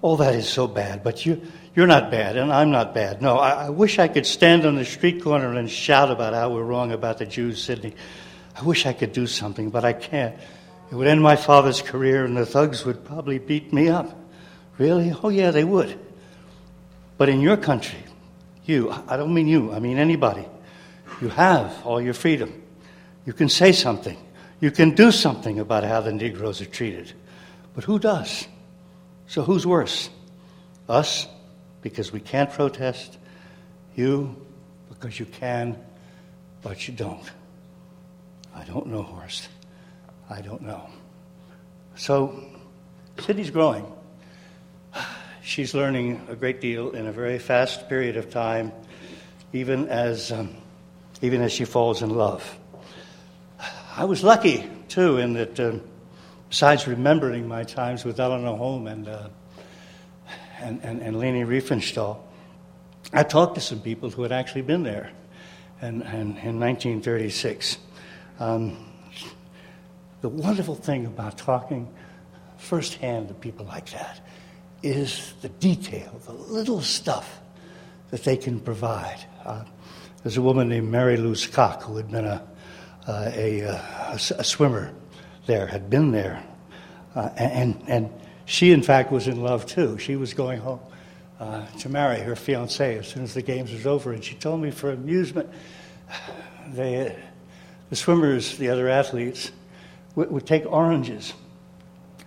[0.03, 1.43] All that is so bad, but you,
[1.75, 3.21] you're not bad, and I'm not bad.
[3.21, 6.51] No, I, I wish I could stand on the street corner and shout about how
[6.51, 7.95] we're wrong about the Jews, Sydney.
[8.57, 10.35] I wish I could do something, but I can't.
[10.91, 14.19] It would end my father's career, and the thugs would probably beat me up.
[14.79, 15.15] Really?
[15.23, 15.99] Oh, yeah, they would.
[17.19, 17.99] But in your country,
[18.65, 20.47] you, I don't mean you, I mean anybody,
[21.21, 22.63] you have all your freedom.
[23.27, 24.17] You can say something.
[24.61, 27.13] You can do something about how the Negroes are treated.
[27.75, 28.47] But who does?
[29.27, 30.11] So who's worse?
[30.89, 31.27] Us,
[31.83, 33.17] because we can't protest.
[33.95, 34.37] You,
[34.89, 35.79] because you can,
[36.63, 37.31] but you don't.
[38.55, 39.49] I don't know, Horst.
[40.29, 40.89] I don't know.
[41.97, 42.43] So,
[43.19, 43.85] Sydney's growing.
[45.43, 48.73] She's learning a great deal in a very fast period of time,
[49.53, 50.57] even as, um,
[51.23, 52.59] even as she falls in love.
[53.97, 55.61] I was lucky, too, in that.
[55.61, 55.73] Uh,
[56.51, 59.29] besides remembering my times with Eleanor Holm and, uh,
[60.61, 62.19] and, and, and Leni Riefenstahl,
[63.13, 65.13] I talked to some people who had actually been there
[65.81, 67.79] in, in, in 1936.
[68.41, 68.85] Um,
[70.21, 71.89] the wonderful thing about talking
[72.59, 74.21] firsthand to people like that
[74.83, 77.41] is the detail, the little stuff
[78.11, 79.25] that they can provide.
[79.45, 79.65] Uh,
[80.23, 82.47] there's a woman named Mary Lou Cock who had been a,
[83.07, 84.93] uh, a, a, a swimmer
[85.47, 86.43] there, had been there.
[87.15, 88.11] Uh, and, and
[88.45, 89.99] she, in fact, was in love too.
[89.99, 90.81] She was going home
[91.41, 94.13] uh, to marry her fiance as soon as the games was over.
[94.13, 95.49] And she told me for amusement,
[96.69, 97.17] they,
[97.89, 99.51] the swimmers, the other athletes,
[100.15, 101.33] would, would take oranges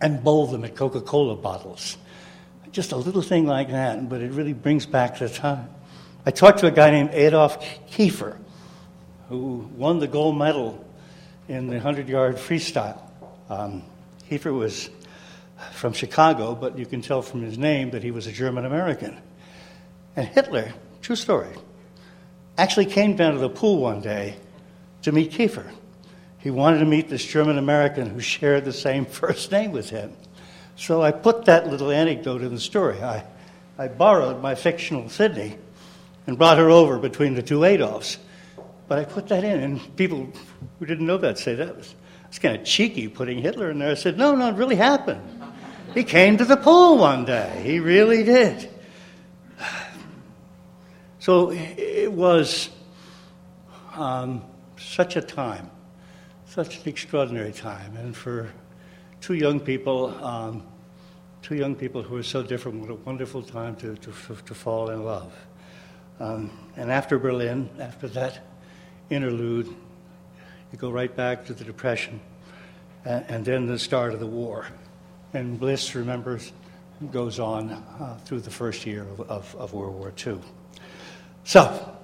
[0.01, 1.97] and bowl them at Coca Cola bottles.
[2.71, 5.69] Just a little thing like that, but it really brings back the time.
[6.25, 8.37] I talked to a guy named Adolf Kiefer,
[9.27, 10.85] who won the gold medal
[11.49, 12.97] in the 100 yard freestyle.
[13.49, 13.83] Um,
[14.29, 14.89] Kiefer was
[15.73, 19.17] from Chicago, but you can tell from his name that he was a German American.
[20.15, 21.49] And Hitler, true story,
[22.57, 24.37] actually came down to the pool one day
[25.01, 25.69] to meet Kiefer.
[26.37, 30.13] He wanted to meet this German American who shared the same first name with him.
[30.77, 33.01] So I put that little anecdote in the story.
[33.03, 33.25] I,
[33.77, 35.57] I borrowed my fictional Sydney
[36.27, 38.17] and brought her over between the two Adolfs.
[38.87, 40.31] But I put that in, and people
[40.79, 41.95] who didn't know that say that was
[42.33, 43.91] it's kind of cheeky putting Hitler in there.
[43.91, 45.21] I said, no, no, it really happened.
[45.93, 47.61] He came to the pool one day.
[47.63, 48.69] He really did.
[51.19, 52.69] So it was
[53.95, 54.43] um,
[54.77, 55.69] such a time,
[56.47, 57.95] such an extraordinary time.
[57.95, 58.51] And for
[59.21, 60.65] two young people, um,
[61.41, 64.89] two young people who were so different, what a wonderful time to, to, to fall
[64.89, 65.31] in love.
[66.19, 68.39] Um, and after Berlin, after that
[69.09, 69.67] interlude,
[70.71, 72.19] you go right back to the Depression
[73.05, 74.67] and, and then the start of the war.
[75.33, 76.51] And Bliss remembers
[77.11, 80.39] goes on uh, through the first year of, of, of, World War II.
[81.43, 81.97] So,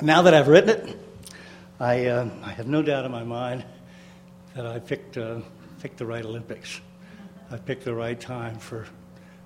[0.00, 0.98] now that I've written it,
[1.78, 3.64] I, uh, I have no doubt in my mind
[4.54, 5.40] that I picked, uh,
[5.80, 6.80] picked the right Olympics.
[7.50, 8.86] I picked the right time for,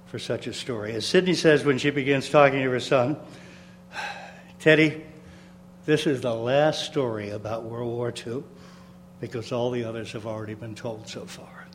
[0.07, 0.95] for such a story.
[0.95, 3.17] As Sydney says when she begins talking to her son,
[4.67, 5.01] Teddy,
[5.85, 8.43] this is the last story about World War II
[9.21, 11.69] because all the others have already been told so far.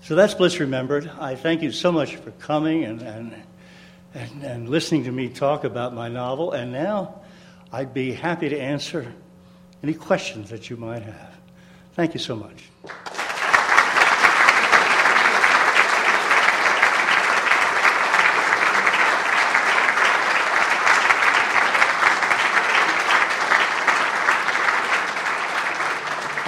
[0.00, 1.10] So that's Bliss Remembered.
[1.18, 3.34] I thank you so much for coming and, and,
[4.14, 6.52] and, and listening to me talk about my novel.
[6.52, 7.22] And now
[7.72, 9.12] I'd be happy to answer
[9.82, 11.34] any questions that you might have.
[11.94, 13.11] Thank you so much.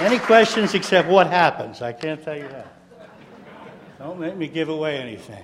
[0.05, 1.81] Any questions except what happens?
[1.81, 2.67] I can't tell you that.
[3.97, 5.43] Don't make me give away anything.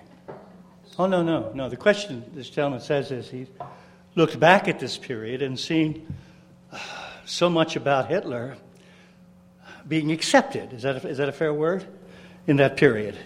[1.00, 1.68] Oh, no, no, no.
[1.68, 3.48] The question this gentleman says is he
[4.14, 6.06] looked back at this period and seen
[6.72, 6.78] uh,
[7.26, 8.56] so much about Hitler
[9.88, 10.74] being accepted.
[10.74, 11.84] Is that a, is that a fair word?
[12.46, 13.18] In that period.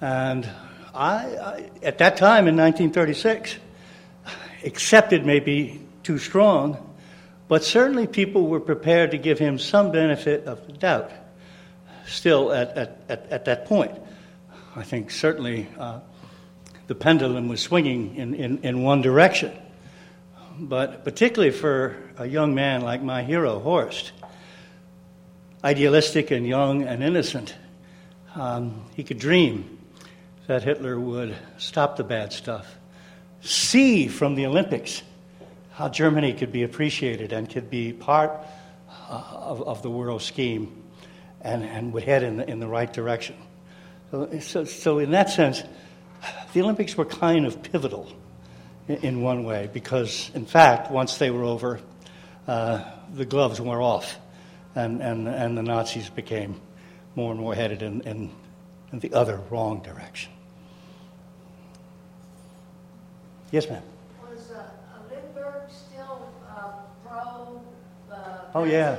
[0.00, 0.48] And
[0.94, 3.56] I, I, at that time in 1936,
[4.64, 6.94] accepted may be too strong,
[7.48, 11.10] but certainly people were prepared to give him some benefit of the doubt
[12.06, 13.92] still at, at, at, at that point.
[14.74, 16.00] I think certainly uh,
[16.86, 19.52] the pendulum was swinging in, in, in one direction.
[20.58, 24.12] But particularly for a young man like my hero, Horst,
[25.62, 27.54] idealistic and young and innocent,
[28.34, 29.78] um, he could dream
[30.46, 32.76] that Hitler would stop the bad stuff,
[33.40, 35.02] see from the Olympics
[35.76, 38.32] how Germany could be appreciated and could be part
[39.10, 40.82] uh, of, of the world scheme
[41.42, 43.36] and, and would head in the, in the right direction.
[44.10, 45.62] So, so, so, in that sense,
[46.54, 48.10] the Olympics were kind of pivotal
[48.88, 51.78] in, in one way because, in fact, once they were over,
[52.48, 54.18] uh, the gloves wore off
[54.74, 56.58] and, and, and the Nazis became
[57.14, 58.30] more and more headed in, in,
[58.92, 60.32] in the other wrong direction.
[63.50, 63.82] Yes, ma'am.
[68.56, 68.96] Oh, yeah.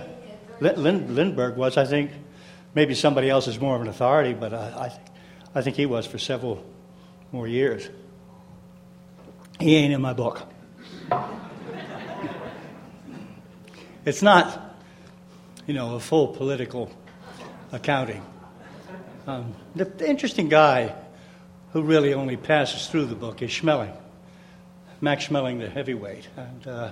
[0.59, 2.11] Lind- Lindbergh was, I think,
[2.75, 5.07] maybe somebody else is more of an authority, but I, I, think,
[5.55, 6.63] I think he was for several
[7.31, 7.89] more years.
[9.59, 10.43] He ain't in my book.
[14.05, 14.79] it's not,
[15.65, 16.91] you know, a full political
[17.71, 18.23] accounting.
[19.25, 20.93] Um, the, the, interesting guy
[21.73, 23.97] who really only passes through the book is Schmeling,
[25.01, 26.27] Max Schmeling, the heavyweight.
[26.37, 26.91] And uh,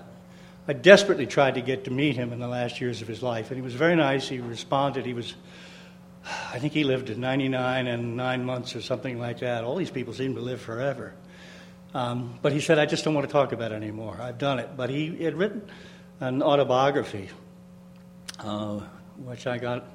[0.67, 3.51] I desperately tried to get to meet him in the last years of his life,
[3.51, 4.27] and he was very nice.
[4.27, 5.05] He responded.
[5.05, 5.35] He was,
[6.51, 9.63] I think he lived at 99 and nine months or something like that.
[9.63, 11.13] All these people seem to live forever.
[11.93, 14.17] Um, but he said, I just don't want to talk about it anymore.
[14.19, 14.71] I've done it.
[14.75, 15.61] But he had written
[16.19, 17.29] an autobiography,
[18.39, 18.79] uh,
[19.17, 19.85] which I got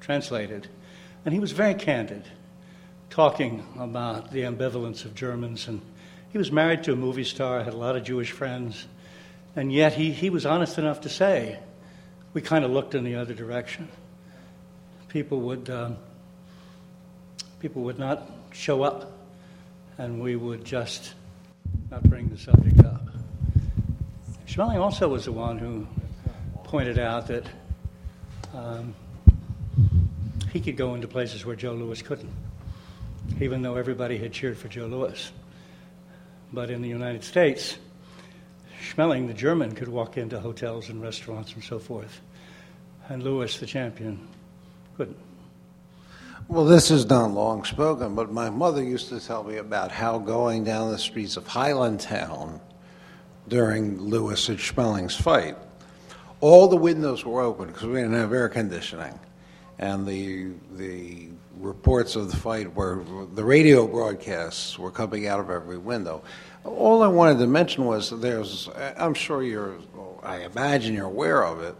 [0.00, 0.66] translated.
[1.24, 2.24] And he was very candid,
[3.10, 5.68] talking about the ambivalence of Germans.
[5.68, 5.80] And
[6.30, 8.86] he was married to a movie star, had a lot of Jewish friends.
[9.56, 11.58] And yet he, he was honest enough to say,
[12.34, 13.88] we kind of looked in the other direction.
[15.08, 15.96] People would, um,
[17.58, 19.10] people would not show up,
[19.96, 21.14] and we would just
[21.90, 23.00] not bring the subject up.
[24.46, 25.86] Schmeling also was the one who
[26.64, 27.44] pointed out that
[28.52, 28.94] um,
[30.52, 32.32] he could go into places where Joe Louis couldn't,
[33.40, 35.32] even though everybody had cheered for Joe Louis.
[36.52, 37.78] But in the United States,
[38.86, 42.20] Schmeling, the German, could walk into hotels and restaurants and so forth.
[43.08, 44.26] And Louis, the champion,
[44.96, 45.16] couldn't.
[46.48, 50.18] Well, this is not long spoken, but my mother used to tell me about how
[50.18, 52.60] going down the streets of Highlandtown
[53.48, 55.56] during Louis and Schmeling's fight,
[56.40, 59.18] all the windows were open because we didn't have air conditioning.
[59.78, 65.50] And the, the reports of the fight were, the radio broadcasts were coming out of
[65.50, 66.22] every window.
[66.66, 69.76] All I wanted to mention was there's, I'm sure you're,
[70.22, 71.76] I imagine you're aware of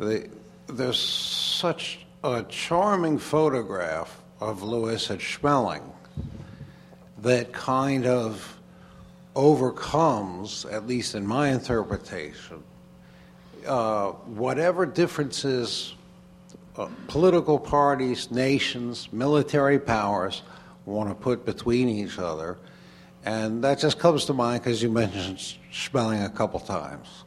[0.00, 0.30] it.
[0.66, 5.82] there's such a charming photograph of Louis at Schmeling
[7.18, 8.58] that kind of
[9.34, 12.62] overcomes, at least in my interpretation,
[13.66, 15.94] uh, whatever differences
[16.76, 20.42] uh, political parties, nations, military powers
[20.84, 22.58] want to put between each other
[23.26, 25.38] and that just comes to mind because you mentioned
[25.72, 27.24] Schmeling a couple times.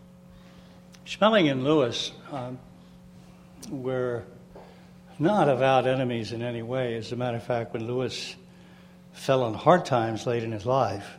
[1.05, 2.57] Schmeling and Louis um,
[3.69, 4.23] were
[5.19, 6.95] not avowed enemies in any way.
[6.95, 8.35] As a matter of fact, when Louis
[9.11, 11.17] fell on hard times late in his life,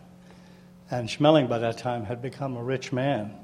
[0.91, 3.35] and Schmeling by that time had become a rich man,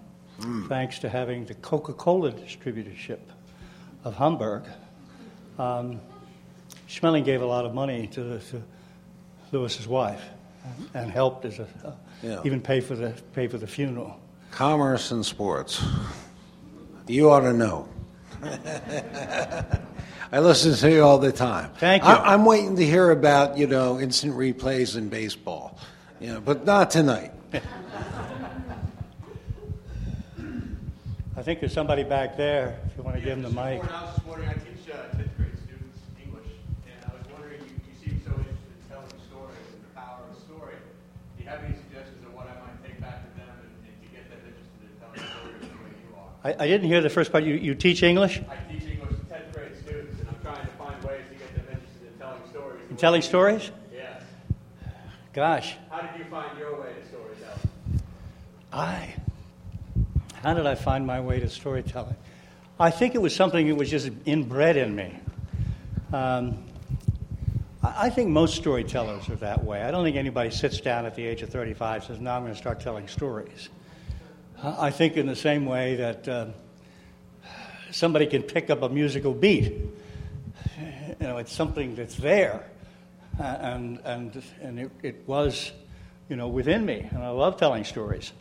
[0.41, 0.66] mm.
[0.70, 3.20] thanks to having the Coca Cola distributorship
[4.05, 4.64] of Hamburg.
[5.59, 6.01] Um,
[6.89, 8.62] Schmeling gave a lot of money to, to
[9.53, 10.22] Louis's wife
[10.94, 11.92] and helped as a, uh,
[12.22, 12.40] yeah.
[12.44, 14.20] even pay for the pay for the funeral.
[14.50, 15.84] Commerce and sports.
[17.06, 17.88] You ought to know.
[20.32, 21.70] I listen to you all the time.
[21.78, 22.08] Thank you.
[22.08, 25.78] I, am waiting to hear about you know instant replays in baseball,
[26.20, 27.32] you know, but not tonight.
[31.36, 32.80] I think there's somebody back there.
[32.86, 33.84] If you want to give him the mic.
[33.84, 34.48] I was just wondering.
[34.48, 36.48] I teach uh, 10th grade students English,
[36.88, 37.60] and I was wondering.
[37.60, 40.80] You, you seem so interested in telling stories and the power of a story.
[41.36, 43.96] Do you have any suggestions of what I might take back to them and, and
[44.00, 46.32] to get them interested in telling stories the way you are?
[46.47, 47.42] I, I didn't hear the first part.
[47.42, 48.40] You, you teach English?
[48.49, 51.53] I teach English to 10th grade students, and I'm trying to find ways to get
[51.57, 52.80] them interested in telling stories.
[52.88, 53.70] In telling stories?
[53.92, 54.22] Yes.
[55.34, 57.61] Gosh, How did you find your way to storytelling?
[58.72, 59.14] I.
[60.34, 62.14] How did I find my way to storytelling?
[62.78, 65.18] I think it was something that was just inbred in me.
[66.12, 66.62] Um,
[67.82, 69.82] I I think most storytellers are that way.
[69.82, 72.42] I don't think anybody sits down at the age of 35 and says, Now I'm
[72.42, 73.68] going to start telling stories.
[74.62, 76.54] I think, in the same way that um
[77.90, 82.64] somebody can pick up a musical beat, you know, it's something that's there.
[83.38, 85.72] Uh, and, and, and it, it was,
[86.28, 87.07] you know, within me.
[87.11, 88.32] And I love telling stories.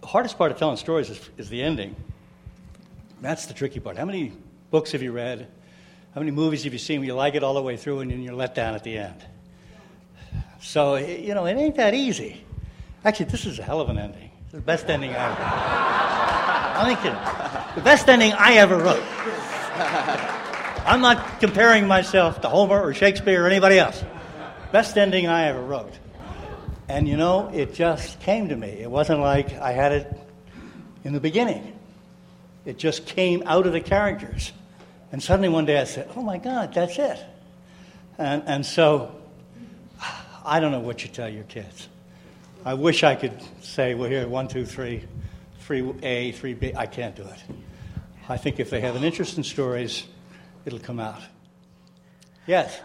[0.00, 1.96] The hardest part of telling stories is, is the ending.
[3.20, 3.96] That's the tricky part.
[3.96, 4.32] How many
[4.70, 5.46] books have you read?
[6.14, 8.10] How many movies have you seen where you like it all the way through and
[8.10, 9.24] then you're let down at the end?
[10.60, 12.44] So, you know, it ain't that easy.
[13.04, 14.30] Actually, this is a hell of an ending.
[14.54, 15.42] The best ending I ever
[16.86, 17.74] I'm.
[17.74, 19.02] The best ending I ever wrote.
[20.86, 24.04] I'm not comparing myself to Homer or Shakespeare or anybody else.
[24.70, 25.92] Best ending I ever wrote.
[26.88, 28.68] And you know, it just came to me.
[28.68, 30.20] It wasn't like I had it
[31.02, 31.76] in the beginning.
[32.64, 34.52] It just came out of the characters.
[35.10, 37.18] And suddenly one day I said, oh my God, that's it.
[38.18, 39.16] And, and so
[40.44, 41.88] I don't know what you tell your kids.
[42.64, 45.04] I wish I could say, well, here, one, two, three,
[45.60, 46.72] three A, three B.
[46.74, 47.42] I can't do it.
[48.28, 50.06] I think if they have an interest in stories,
[50.64, 51.20] it'll come out.
[52.46, 52.80] Yes.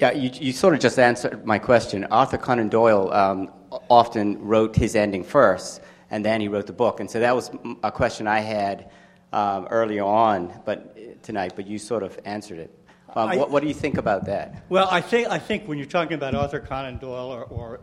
[0.00, 2.04] Yeah, you, you sort of just answered my question.
[2.04, 3.50] Arthur Conan Doyle um,
[3.90, 7.00] often wrote his ending first, and then he wrote the book.
[7.00, 7.50] And so that was
[7.82, 8.90] a question I had
[9.32, 11.52] um, earlier on, but tonight.
[11.54, 12.78] But you sort of answered it.
[13.14, 14.64] Um, I- what, what do you think about that?
[14.70, 17.80] Well, I think, I think when you're talking about Arthur Conan Doyle or, or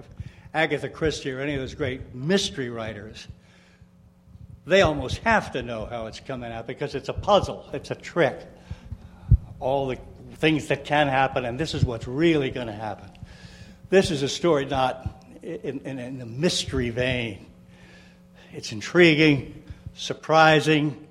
[0.56, 3.28] Agatha Christie or any of those great mystery writers,
[4.66, 7.96] they almost have to know how it's coming out because it's a puzzle, it's a
[7.96, 8.40] trick.
[9.60, 9.98] All the
[10.36, 13.10] things that can happen, and this is what's really going to happen.
[13.90, 17.46] This is a story not in, in, in the mystery vein.
[18.54, 19.62] It's intriguing,
[19.94, 21.06] surprising,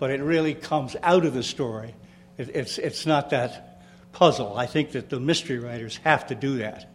[0.00, 1.94] but it really comes out of the story.
[2.36, 4.58] It, it's, it's not that puzzle.
[4.58, 6.90] I think that the mystery writers have to do that,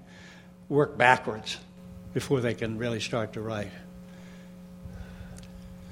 [0.67, 1.57] work backwards
[2.15, 3.69] before they can really start to write.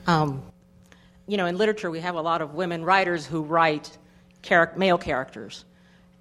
[0.08, 0.42] Um,
[1.28, 3.96] you know, in literature, we have a lot of women writers who write
[4.42, 5.66] charac- male characters,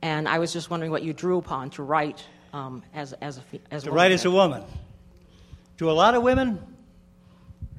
[0.02, 3.42] and I was just wondering what you drew upon to write um, as as a
[3.70, 4.64] as To woman write as a woman.
[5.78, 6.58] Do a lot of women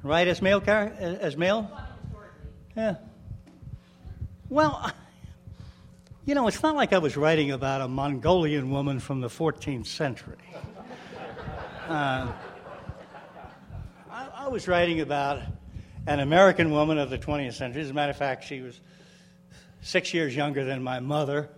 [0.02, 0.62] write as male?
[0.62, 1.70] char- As male?
[2.76, 2.96] Yeah.
[4.50, 4.92] Well,
[6.26, 9.88] you know, it's not like I was writing about a Mongolian woman from the 14th
[9.88, 10.38] century.
[11.88, 12.32] Uh,
[14.10, 15.42] I, I was writing about
[16.08, 17.82] an American woman of the 20th century.
[17.82, 18.80] As a matter of fact, she was
[19.82, 21.50] six years younger than my mother,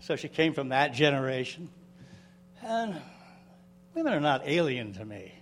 [0.00, 1.68] so she came from that generation.
[2.62, 3.00] And
[3.94, 5.32] women are not alien to me.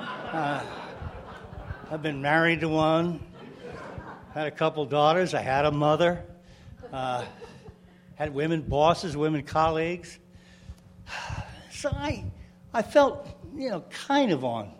[0.00, 0.64] Uh,
[1.92, 3.24] I've been married to one,
[4.34, 6.24] had a couple daughters, I had a mother,
[6.92, 7.24] uh,
[8.16, 10.18] had women bosses, women colleagues.
[11.70, 12.24] So I,
[12.74, 14.72] I felt, you know, kind of on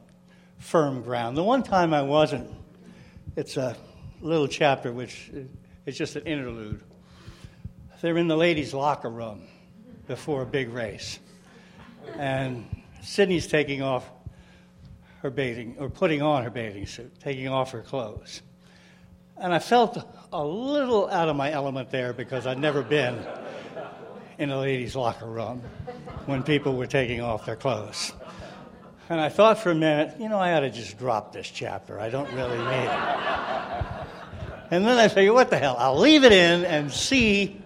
[0.59, 1.37] firm ground.
[1.37, 2.51] The one time I wasn't,
[3.37, 3.77] it's a
[4.21, 5.31] little chapter which
[5.85, 6.83] is just an interlude.
[8.01, 9.43] They're in the ladies' locker room
[10.07, 11.21] before a big race.
[12.17, 12.67] And
[13.03, 14.11] Sydney's taking off
[15.21, 18.43] her bathing, or putting on her bathing suit, taking off her clothes.
[19.37, 23.25] And I felt a little out of my element there because I'd never been
[24.39, 25.63] in a ladies' locker room
[26.27, 28.13] when people were taking off their clothes.
[29.09, 32.01] And I thought for a minute, you know, I ought to just drop this chapter.
[32.01, 34.07] I don't really need it.
[34.71, 35.77] And then I figured, what the hell?
[35.79, 37.61] I'll leave it in and see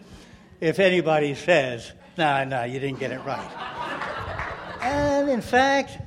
[0.61, 4.81] if anybody says, no, no, you didn't get it right.
[4.83, 5.99] And in fact,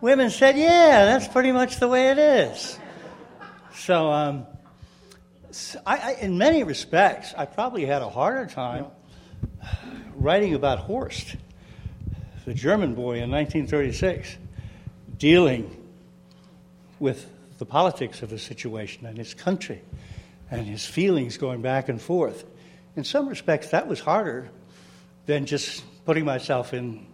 [0.00, 2.78] women said, yeah, that's pretty much the way it is.
[3.74, 4.46] So, um,
[5.86, 8.86] I, I, in many respects, I probably had a harder time
[10.18, 11.36] writing about Horst,
[12.44, 14.36] the German boy in 1936,
[15.16, 15.74] dealing
[16.98, 19.82] with the politics of the situation and his country
[20.50, 22.44] and his feelings going back and forth.
[22.96, 24.48] in some respects, that was harder
[25.26, 27.06] than just putting myself in,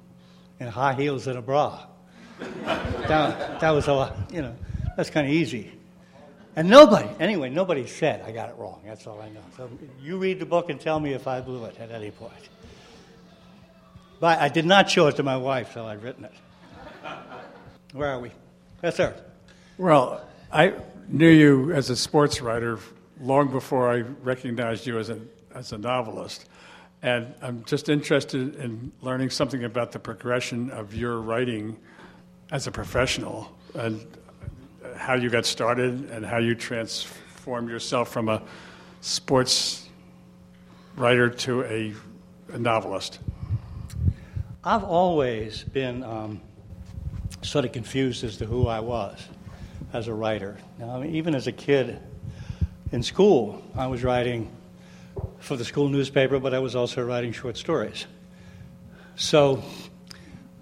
[0.60, 1.84] in high heels and a bra.
[3.06, 4.54] that, that was a lot, you know,
[4.96, 5.72] that's kind of easy.
[6.56, 8.80] And nobody, anyway, nobody said I got it wrong.
[8.86, 9.42] That's all I know.
[9.56, 9.68] So
[10.00, 12.32] you read the book and tell me if I blew it at any point.
[14.24, 16.32] But I did not show it to my wife till I'd written it.
[17.92, 18.30] Where are we?
[18.82, 19.14] Yes, sir.
[19.76, 20.72] Well, I
[21.08, 22.78] knew you as a sports writer
[23.20, 25.20] long before I recognized you as a,
[25.54, 26.48] as a novelist.
[27.02, 31.76] And I'm just interested in learning something about the progression of your writing
[32.50, 34.06] as a professional and
[34.96, 38.40] how you got started and how you transformed yourself from a
[39.02, 39.86] sports
[40.96, 41.92] writer to a,
[42.54, 43.18] a novelist.
[44.66, 46.40] I've always been um,
[47.42, 49.22] sort of confused as to who I was
[49.92, 50.56] as a writer.
[50.78, 52.00] Now, I mean, even as a kid
[52.90, 54.50] in school, I was writing
[55.38, 58.06] for the school newspaper, but I was also writing short stories.
[59.16, 59.62] So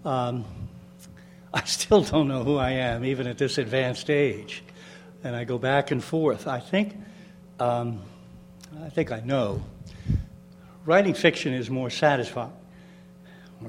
[0.04, 0.46] um,
[1.54, 4.64] I still don't know who I am, even at this advanced age.
[5.22, 6.48] And I go back and forth.
[6.48, 6.96] I think,
[7.60, 8.02] um,
[8.82, 9.62] I think I know.
[10.86, 12.50] Writing fiction is more satisfying,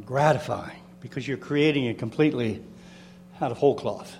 [0.01, 2.61] gratifying, because you're creating it completely
[3.41, 4.15] out of whole cloth.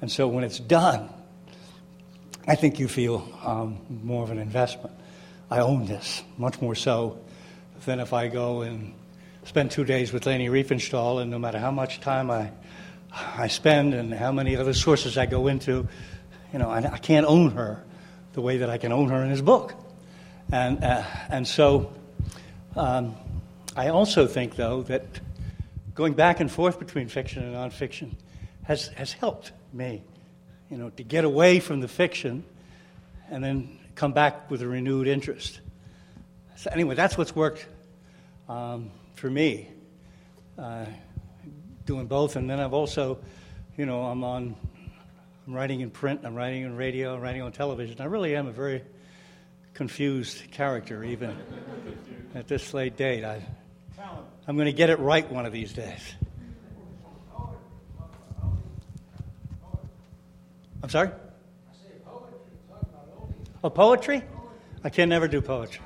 [0.00, 1.08] And so when it's done,
[2.46, 4.90] I think you feel um, more of an investment.
[5.50, 7.18] I own this, much more so
[7.84, 8.94] than if I go and
[9.44, 12.50] spend two days with Leni Riefenstahl, and no matter how much time I,
[13.12, 15.86] I spend and how many other sources I go into,
[16.52, 17.84] you know, I, I can't own her
[18.32, 19.74] the way that I can own her in his book.
[20.50, 21.92] And, uh, and so
[22.76, 23.14] um,
[23.74, 25.04] I also think, though, that
[25.94, 28.14] going back and forth between fiction and nonfiction
[28.64, 30.02] has, has helped me,
[30.70, 32.44] you know, to get away from the fiction
[33.30, 35.60] and then come back with a renewed interest.
[36.56, 37.66] So anyway, that's what's worked
[38.48, 39.68] um, for me,
[40.58, 40.84] uh,
[41.86, 42.36] doing both.
[42.36, 43.18] And then I've also,
[43.78, 44.54] you know, I'm on,
[45.46, 48.00] I'm writing in print, I'm writing in radio, I'm writing on television.
[48.02, 48.82] I really am a very
[49.72, 51.34] confused character, even
[52.34, 53.24] at this late date.
[53.24, 53.42] I,
[54.46, 56.14] I'm going to get it right one of these days.
[60.82, 61.10] I'm sorry?
[63.64, 64.22] Oh, poetry?
[64.82, 65.84] I can never do poetry.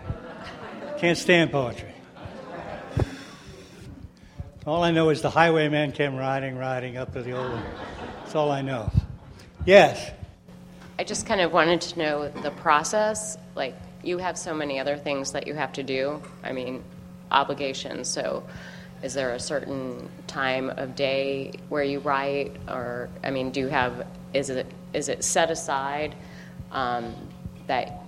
[0.98, 1.92] Can't stand poetry.
[4.66, 7.64] All I know is the highwayman came riding, riding up to the old one.
[8.20, 8.90] That's all I know.
[9.66, 10.10] Yes.
[10.98, 13.36] I just kind of wanted to know the process.
[13.54, 16.22] Like, you have so many other things that you have to do.
[16.42, 16.82] I mean,
[17.30, 18.08] obligations.
[18.08, 18.44] So,
[19.02, 23.68] is there a certain time of day where you write, or I mean, do you
[23.68, 24.06] have?
[24.32, 26.14] Is it is it set aside
[26.72, 27.14] um,
[27.66, 28.02] that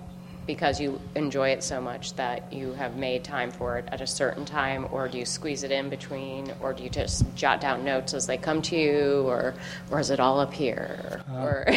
[0.49, 4.07] because you enjoy it so much that you have made time for it at a
[4.07, 7.85] certain time, or do you squeeze it in between, or do you just jot down
[7.85, 9.53] notes as they come to you, or
[9.91, 11.21] or is it all up here?
[11.29, 11.67] Uh, or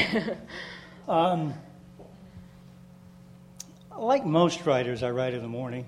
[1.08, 1.54] um,
[3.98, 5.86] like most writers, I write in the morning.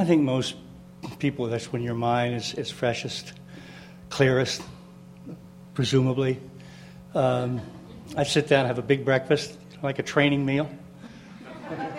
[0.00, 0.54] I think most
[1.18, 3.32] people, that's when your mind is, is freshest,
[4.10, 4.62] clearest,
[5.74, 6.38] presumably.
[7.16, 7.60] Um,
[8.16, 10.70] I sit down, have a big breakfast, like a training meal,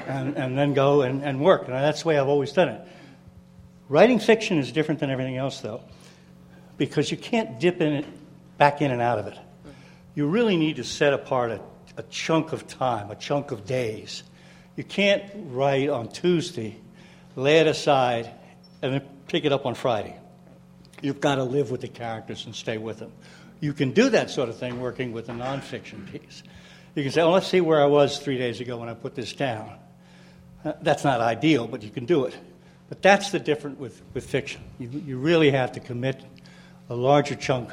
[0.07, 1.63] and, and then go and, and work.
[1.63, 2.87] And that's the way I've always done it.
[3.89, 5.81] Writing fiction is different than everything else, though,
[6.77, 8.05] because you can't dip in it,
[8.57, 9.37] back in and out of it.
[10.15, 11.59] You really need to set apart a,
[11.97, 14.23] a chunk of time, a chunk of days.
[14.77, 16.77] You can't write on Tuesday,
[17.35, 18.29] lay it aside,
[18.81, 20.15] and then pick it up on Friday.
[21.01, 23.11] You've got to live with the characters and stay with them.
[23.61, 26.43] You can do that sort of thing working with a nonfiction piece.
[26.95, 29.15] You can say, oh, let's see where I was three days ago when I put
[29.15, 29.71] this down.
[30.65, 32.35] Uh, that's not ideal, but you can do it.
[32.89, 34.61] But that's the difference with, with fiction.
[34.79, 36.21] You, you really have to commit
[36.89, 37.71] a larger chunk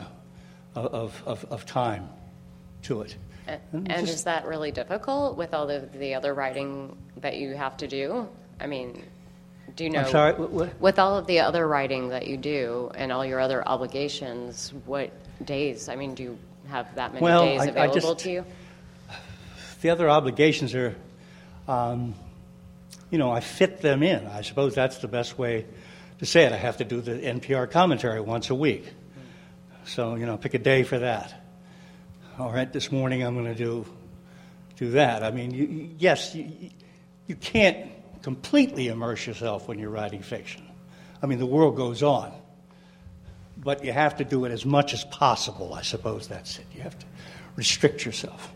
[0.75, 2.09] of, of, of, of time
[2.83, 3.17] to it.
[3.47, 7.37] and, And and just- is that really difficult with all the the other writing that
[7.39, 8.29] you have to do?
[8.61, 9.03] I mean,
[9.75, 10.05] do you know?
[10.05, 10.81] Sorry, what-?
[10.81, 15.11] With all of the other writing that you do and all your other obligations, what
[15.45, 15.89] days?
[15.89, 16.39] I mean, do you
[16.69, 18.45] have that many Well, days I- I available just- to you?
[19.83, 20.95] the other obligations are,
[21.69, 22.15] um,
[23.11, 24.27] you know, I fit them in.
[24.27, 25.67] I suppose that's the best way
[26.19, 26.53] to say it.
[26.53, 28.85] I have to do the NPR commentary once a week.
[29.85, 31.33] So, you know, pick a day for that.
[32.39, 33.87] All right, this morning I'm going to do,
[34.77, 35.23] do that.
[35.23, 36.71] I mean, you- yes, you,
[37.29, 37.91] you can't
[38.23, 40.67] completely immerse yourself when you're writing fiction.
[41.23, 42.33] I mean, the world goes on.
[43.57, 46.67] But you have to do it as much as possible, I suppose that's it.
[46.75, 47.07] You have to
[47.57, 48.53] restrict yourself.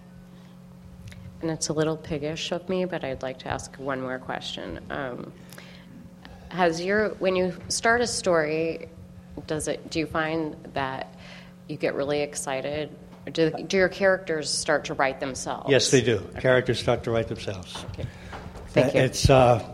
[1.40, 4.78] and it's a little piggish of me, but I'd like to ask one more question.
[4.90, 5.32] Um,
[6.50, 8.88] has your when you start a story,
[9.46, 9.88] does it?
[9.90, 11.14] Do you find that
[11.68, 12.90] you get really excited?
[13.32, 15.70] Do, do your characters start to write themselves?
[15.70, 16.16] Yes, they do.
[16.16, 16.40] Okay.
[16.40, 17.84] Characters start to write themselves.
[17.92, 18.06] Okay.
[18.70, 19.00] Thank you.
[19.00, 19.64] It's, uh,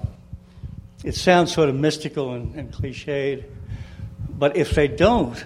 [1.05, 3.45] it sounds sort of mystical and, and cliched,
[4.31, 5.45] but if they don't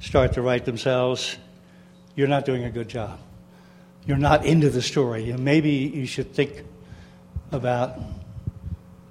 [0.00, 1.36] start to write themselves,
[2.14, 3.18] you're not doing a good job.
[4.06, 5.32] You're not into the story.
[5.34, 6.64] Maybe you should think
[7.52, 7.98] about,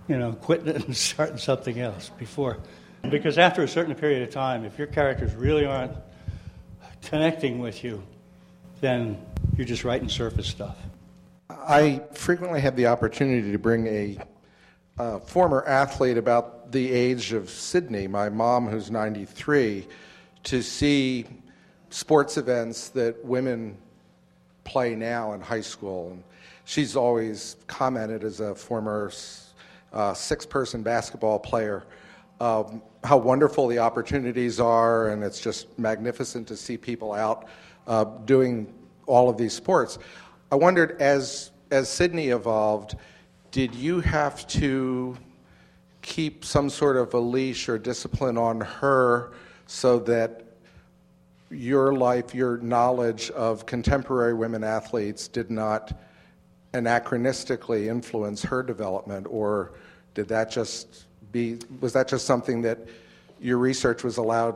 [0.07, 2.57] you know, quitting it and starting something else before.
[3.07, 5.95] Because after a certain period of time, if your characters really aren't
[7.03, 8.01] connecting with you,
[8.81, 9.23] then
[9.55, 10.77] you're just writing surface stuff.
[11.49, 14.17] I frequently have the opportunity to bring a
[14.97, 19.87] uh, former athlete about the age of Sydney, my mom, who's 93,
[20.43, 21.25] to see
[21.89, 23.77] sports events that women
[24.63, 26.11] play now in high school.
[26.11, 26.23] And
[26.65, 29.11] she's always commented as a former
[29.93, 31.85] uh, six person basketball player
[32.39, 37.47] um, how wonderful the opportunities are, and it's just magnificent to see people out
[37.87, 38.71] uh, doing
[39.05, 39.97] all of these sports.
[40.51, 42.95] I wondered, as as Sydney evolved,
[43.51, 45.17] did you have to
[46.01, 49.33] keep some sort of a leash or discipline on her
[49.65, 50.43] so that
[51.49, 55.99] your life, your knowledge of contemporary women athletes did not
[56.73, 59.73] anachronistically influence her development, or
[60.13, 62.79] did that just be was that just something that
[63.41, 64.55] your research was allowed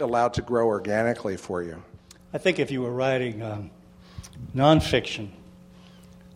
[0.00, 1.82] allowed to grow organically for you?
[2.34, 3.70] I think if you were writing um,
[4.54, 5.28] nonfiction,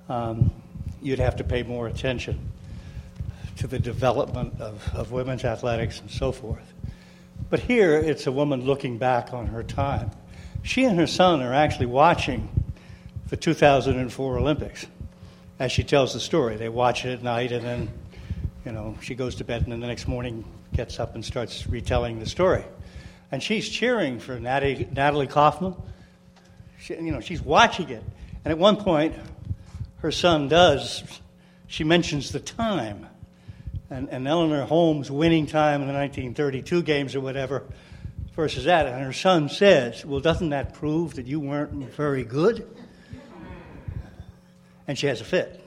[0.08, 0.50] um,
[1.02, 2.52] you'd have to pay more attention
[3.56, 6.72] to the development of, of women's athletics and so forth.
[7.48, 10.10] But here, it's a woman looking back on her time.
[10.62, 12.48] She and her son are actually watching
[13.28, 14.86] the 2004 Olympics
[15.58, 16.56] as she tells the story.
[16.56, 17.88] They watch it at night, and then,
[18.64, 20.44] you know, she goes to bed, and then the next morning
[20.74, 22.64] gets up and starts retelling the story.
[23.30, 25.74] And she's cheering for Natalie, Natalie Kaufman.
[26.86, 28.04] She, you know, she's watching it.
[28.44, 29.16] And at one point,
[30.02, 31.02] her son does,
[31.66, 33.08] she mentions the time.
[33.90, 37.64] And, and Eleanor Holm's winning time in the 1932 games or whatever
[38.36, 38.86] versus that.
[38.86, 42.68] And her son says, Well, doesn't that prove that you weren't very good?
[44.86, 45.60] And she has a fit.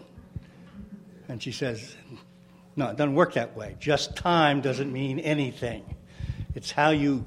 [1.27, 1.97] And she says,
[2.77, 3.75] No, it doesn't work that way.
[3.77, 5.83] Just time doesn't mean anything.
[6.55, 7.25] It's how you,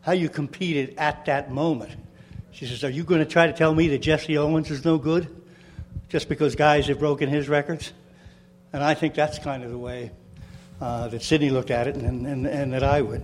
[0.00, 1.92] how you competed at that moment.
[2.52, 4.98] She says, Are you going to try to tell me that Jesse Owens is no
[4.98, 5.40] good?
[6.10, 7.92] just because guys have broken his records.
[8.72, 10.10] And I think that's kind of the way
[10.80, 13.22] uh, that Sydney looked at it and, and, and that I would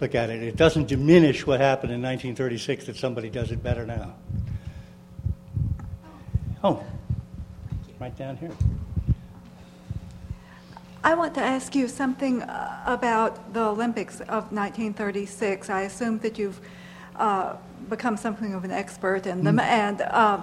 [0.00, 0.42] look at it.
[0.42, 4.14] It doesn't diminish what happened in 1936 that somebody does it better now.
[6.64, 6.84] Oh,
[7.98, 8.52] right down here.
[11.04, 15.68] I want to ask you something uh, about the Olympics of 1936.
[15.68, 16.60] I assume that you've
[17.16, 17.56] uh,
[17.88, 19.62] become something of an expert in them, mm.
[19.62, 20.40] and uh,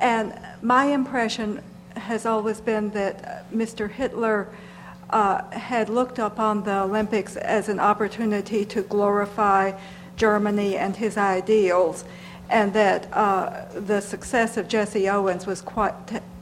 [0.00, 1.62] and my impression
[1.96, 3.90] has always been that Mr.
[3.90, 4.48] Hitler
[5.10, 9.72] uh, had looked upon the Olympics as an opportunity to glorify
[10.16, 12.04] Germany and his ideals,
[12.50, 15.94] and that uh, the success of Jesse Owens was quite,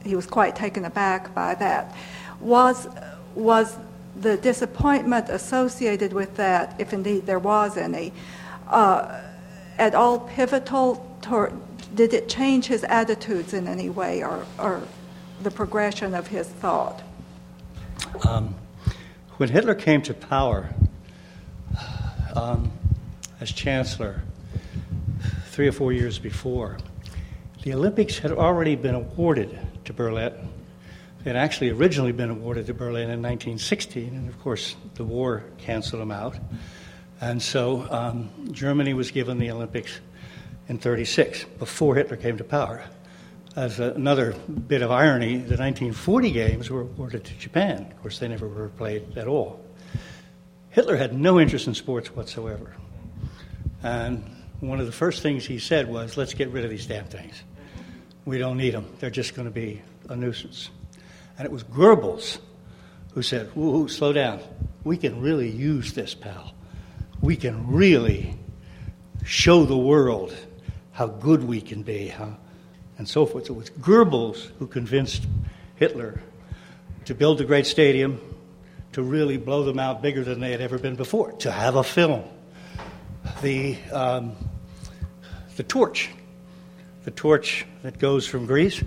[0.03, 1.93] he was quite taken aback by that.
[2.39, 2.87] Was,
[3.35, 3.77] was
[4.15, 8.13] the disappointment associated with that, if indeed there was any,
[8.67, 9.21] uh,
[9.81, 11.51] at all pivotal toward,
[11.95, 14.83] did it change his attitudes in any way or, or
[15.41, 17.01] the progression of his thought?
[18.27, 18.53] Um,
[19.37, 20.69] when Hitler came to power
[22.35, 22.71] um,
[23.39, 24.21] as chancellor
[25.47, 26.77] three or four years before,
[27.63, 30.33] the Olympics had already been awarded to Berlin.
[31.23, 35.43] They had actually originally been awarded to Berlin in 1916, and of course, the war
[35.57, 36.37] canceled them out.
[37.21, 39.99] And so um, Germany was given the Olympics
[40.67, 42.83] in 36, before Hitler came to power.
[43.55, 44.33] As another
[44.67, 47.87] bit of irony, the 1940 games were awarded to Japan.
[47.91, 49.63] Of course, they never were played at all.
[50.71, 52.73] Hitler had no interest in sports whatsoever.
[53.83, 54.23] And
[54.61, 57.43] one of the first things he said was, let's get rid of these damn things.
[58.25, 58.85] We don't need them.
[58.99, 60.69] They're just going to be a nuisance.
[61.37, 62.39] And it was Goebbels
[63.13, 64.39] who said, Ooh, slow down.
[64.83, 66.53] We can really use this, pal.
[67.21, 68.35] We can really
[69.23, 70.35] show the world
[70.91, 72.13] how good we can be,
[72.97, 73.45] and so forth.
[73.45, 75.27] So it was Goebbels who convinced
[75.75, 76.21] Hitler
[77.05, 78.19] to build a great stadium,
[78.93, 81.83] to really blow them out bigger than they had ever been before, to have a
[81.83, 82.23] film.
[83.41, 84.35] The, um,
[85.55, 86.09] the torch,
[87.03, 88.83] the torch that goes from Greece,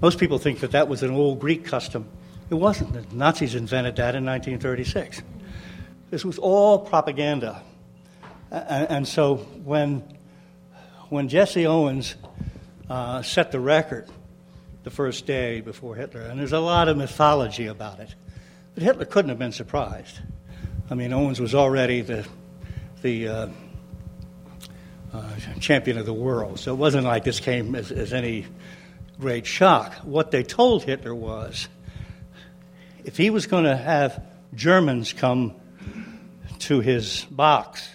[0.00, 2.06] Most people think that that was an old Greek custom.
[2.48, 2.94] It wasn't.
[2.94, 5.22] The Nazis invented that in 1936.
[6.10, 7.62] This was all propaganda.
[8.50, 10.02] And, and so when,
[11.08, 12.16] when Jesse Owens
[12.88, 14.08] uh, set the record
[14.82, 18.12] the first day before Hitler, and there's a lot of mythology about it,
[18.74, 20.18] but Hitler couldn't have been surprised.
[20.90, 22.26] I mean, Owens was already the,
[23.02, 23.48] the uh,
[25.12, 25.30] uh,
[25.60, 28.46] champion of the world, so it wasn't like this came as, as any
[29.20, 29.94] great shock.
[30.02, 31.68] What they told Hitler was
[33.04, 34.20] if he was going to have
[34.54, 35.54] Germans come
[36.60, 37.88] to his box,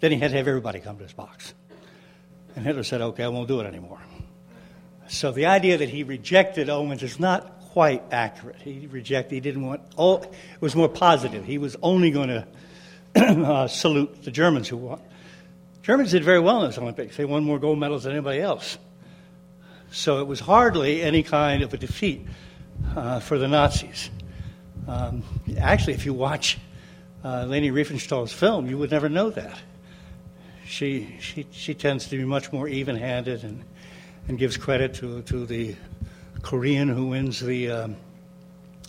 [0.00, 1.54] then he had to have everybody come to his box.
[2.54, 4.00] And Hitler said, okay, I won't do it anymore.
[5.08, 8.56] So the idea that he rejected Owens is not quite accurate.
[8.62, 11.44] He rejected, he didn't want, all, it was more positive.
[11.44, 12.46] He was only going to
[13.16, 15.00] uh, salute the Germans who won.
[15.82, 17.16] Germans did very well in those Olympics.
[17.16, 18.78] They won more gold medals than anybody else.
[19.92, 22.26] So it was hardly any kind of a defeat
[22.96, 24.10] uh, for the Nazis.
[24.88, 25.22] Um,
[25.58, 26.58] actually, if you watch
[27.26, 29.58] uh, Leni Riefenstahl's film, you would never know that.
[30.64, 33.64] She, she, she tends to be much more even handed and,
[34.28, 35.74] and gives credit to, to the
[36.42, 37.96] Korean who wins the, um,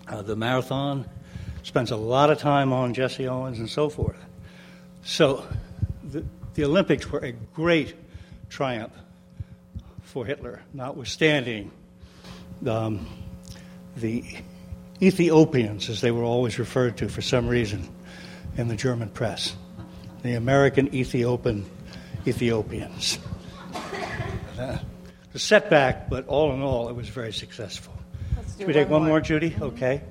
[0.07, 1.09] uh, the marathon,
[1.63, 4.23] spends a lot of time on Jesse Owens and so forth.
[5.03, 5.43] So
[6.03, 6.23] the,
[6.53, 7.95] the Olympics were a great
[8.49, 8.93] triumph
[10.03, 11.71] for Hitler, notwithstanding
[12.67, 13.07] um,
[13.95, 14.23] the
[15.01, 17.89] Ethiopians, as they were always referred to for some reason
[18.58, 19.55] in the German press,
[20.24, 21.66] the American Ethiopian
[22.26, 23.20] Ethiopians.
[24.58, 24.76] Uh,
[25.36, 27.93] a setback, but all in all, it was very successful.
[28.58, 29.10] Should we take one more.
[29.10, 29.55] more, Judy?
[29.62, 30.01] Okay.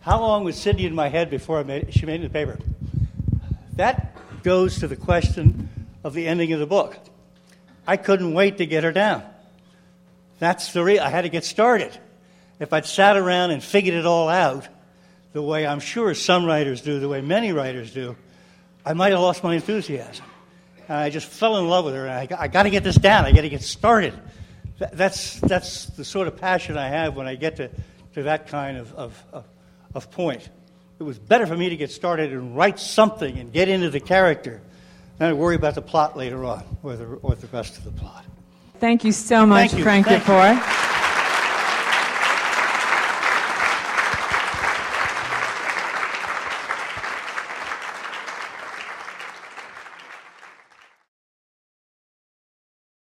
[0.00, 2.30] How long was Sydney in my head before I made, she made it in the
[2.30, 2.58] paper?
[3.74, 5.68] That goes to the question
[6.02, 6.96] of the ending of the book.
[7.86, 9.22] I couldn't wait to get her down.
[10.38, 11.02] That's the real.
[11.02, 11.98] I had to get started.
[12.58, 14.66] If I'd sat around and figured it all out,
[15.36, 18.16] the way I'm sure some writers do, the way many writers do,
[18.86, 20.24] I might have lost my enthusiasm.
[20.88, 22.06] And I just fell in love with her.
[22.06, 23.26] And I, I got to get this down.
[23.26, 24.14] I got to get started.
[24.78, 27.70] Th- That's, that's the sort of passion I have when I get to,
[28.14, 29.44] to that kind of, of, of,
[29.94, 30.48] of point.
[30.98, 34.00] It was better for me to get started and write something and get into the
[34.00, 34.62] character
[35.18, 37.90] than to worry about the plot later on or the, or the rest of the
[37.90, 38.24] plot.
[38.80, 39.84] Thank you so much, Thank you.
[39.84, 40.24] Frank Thank.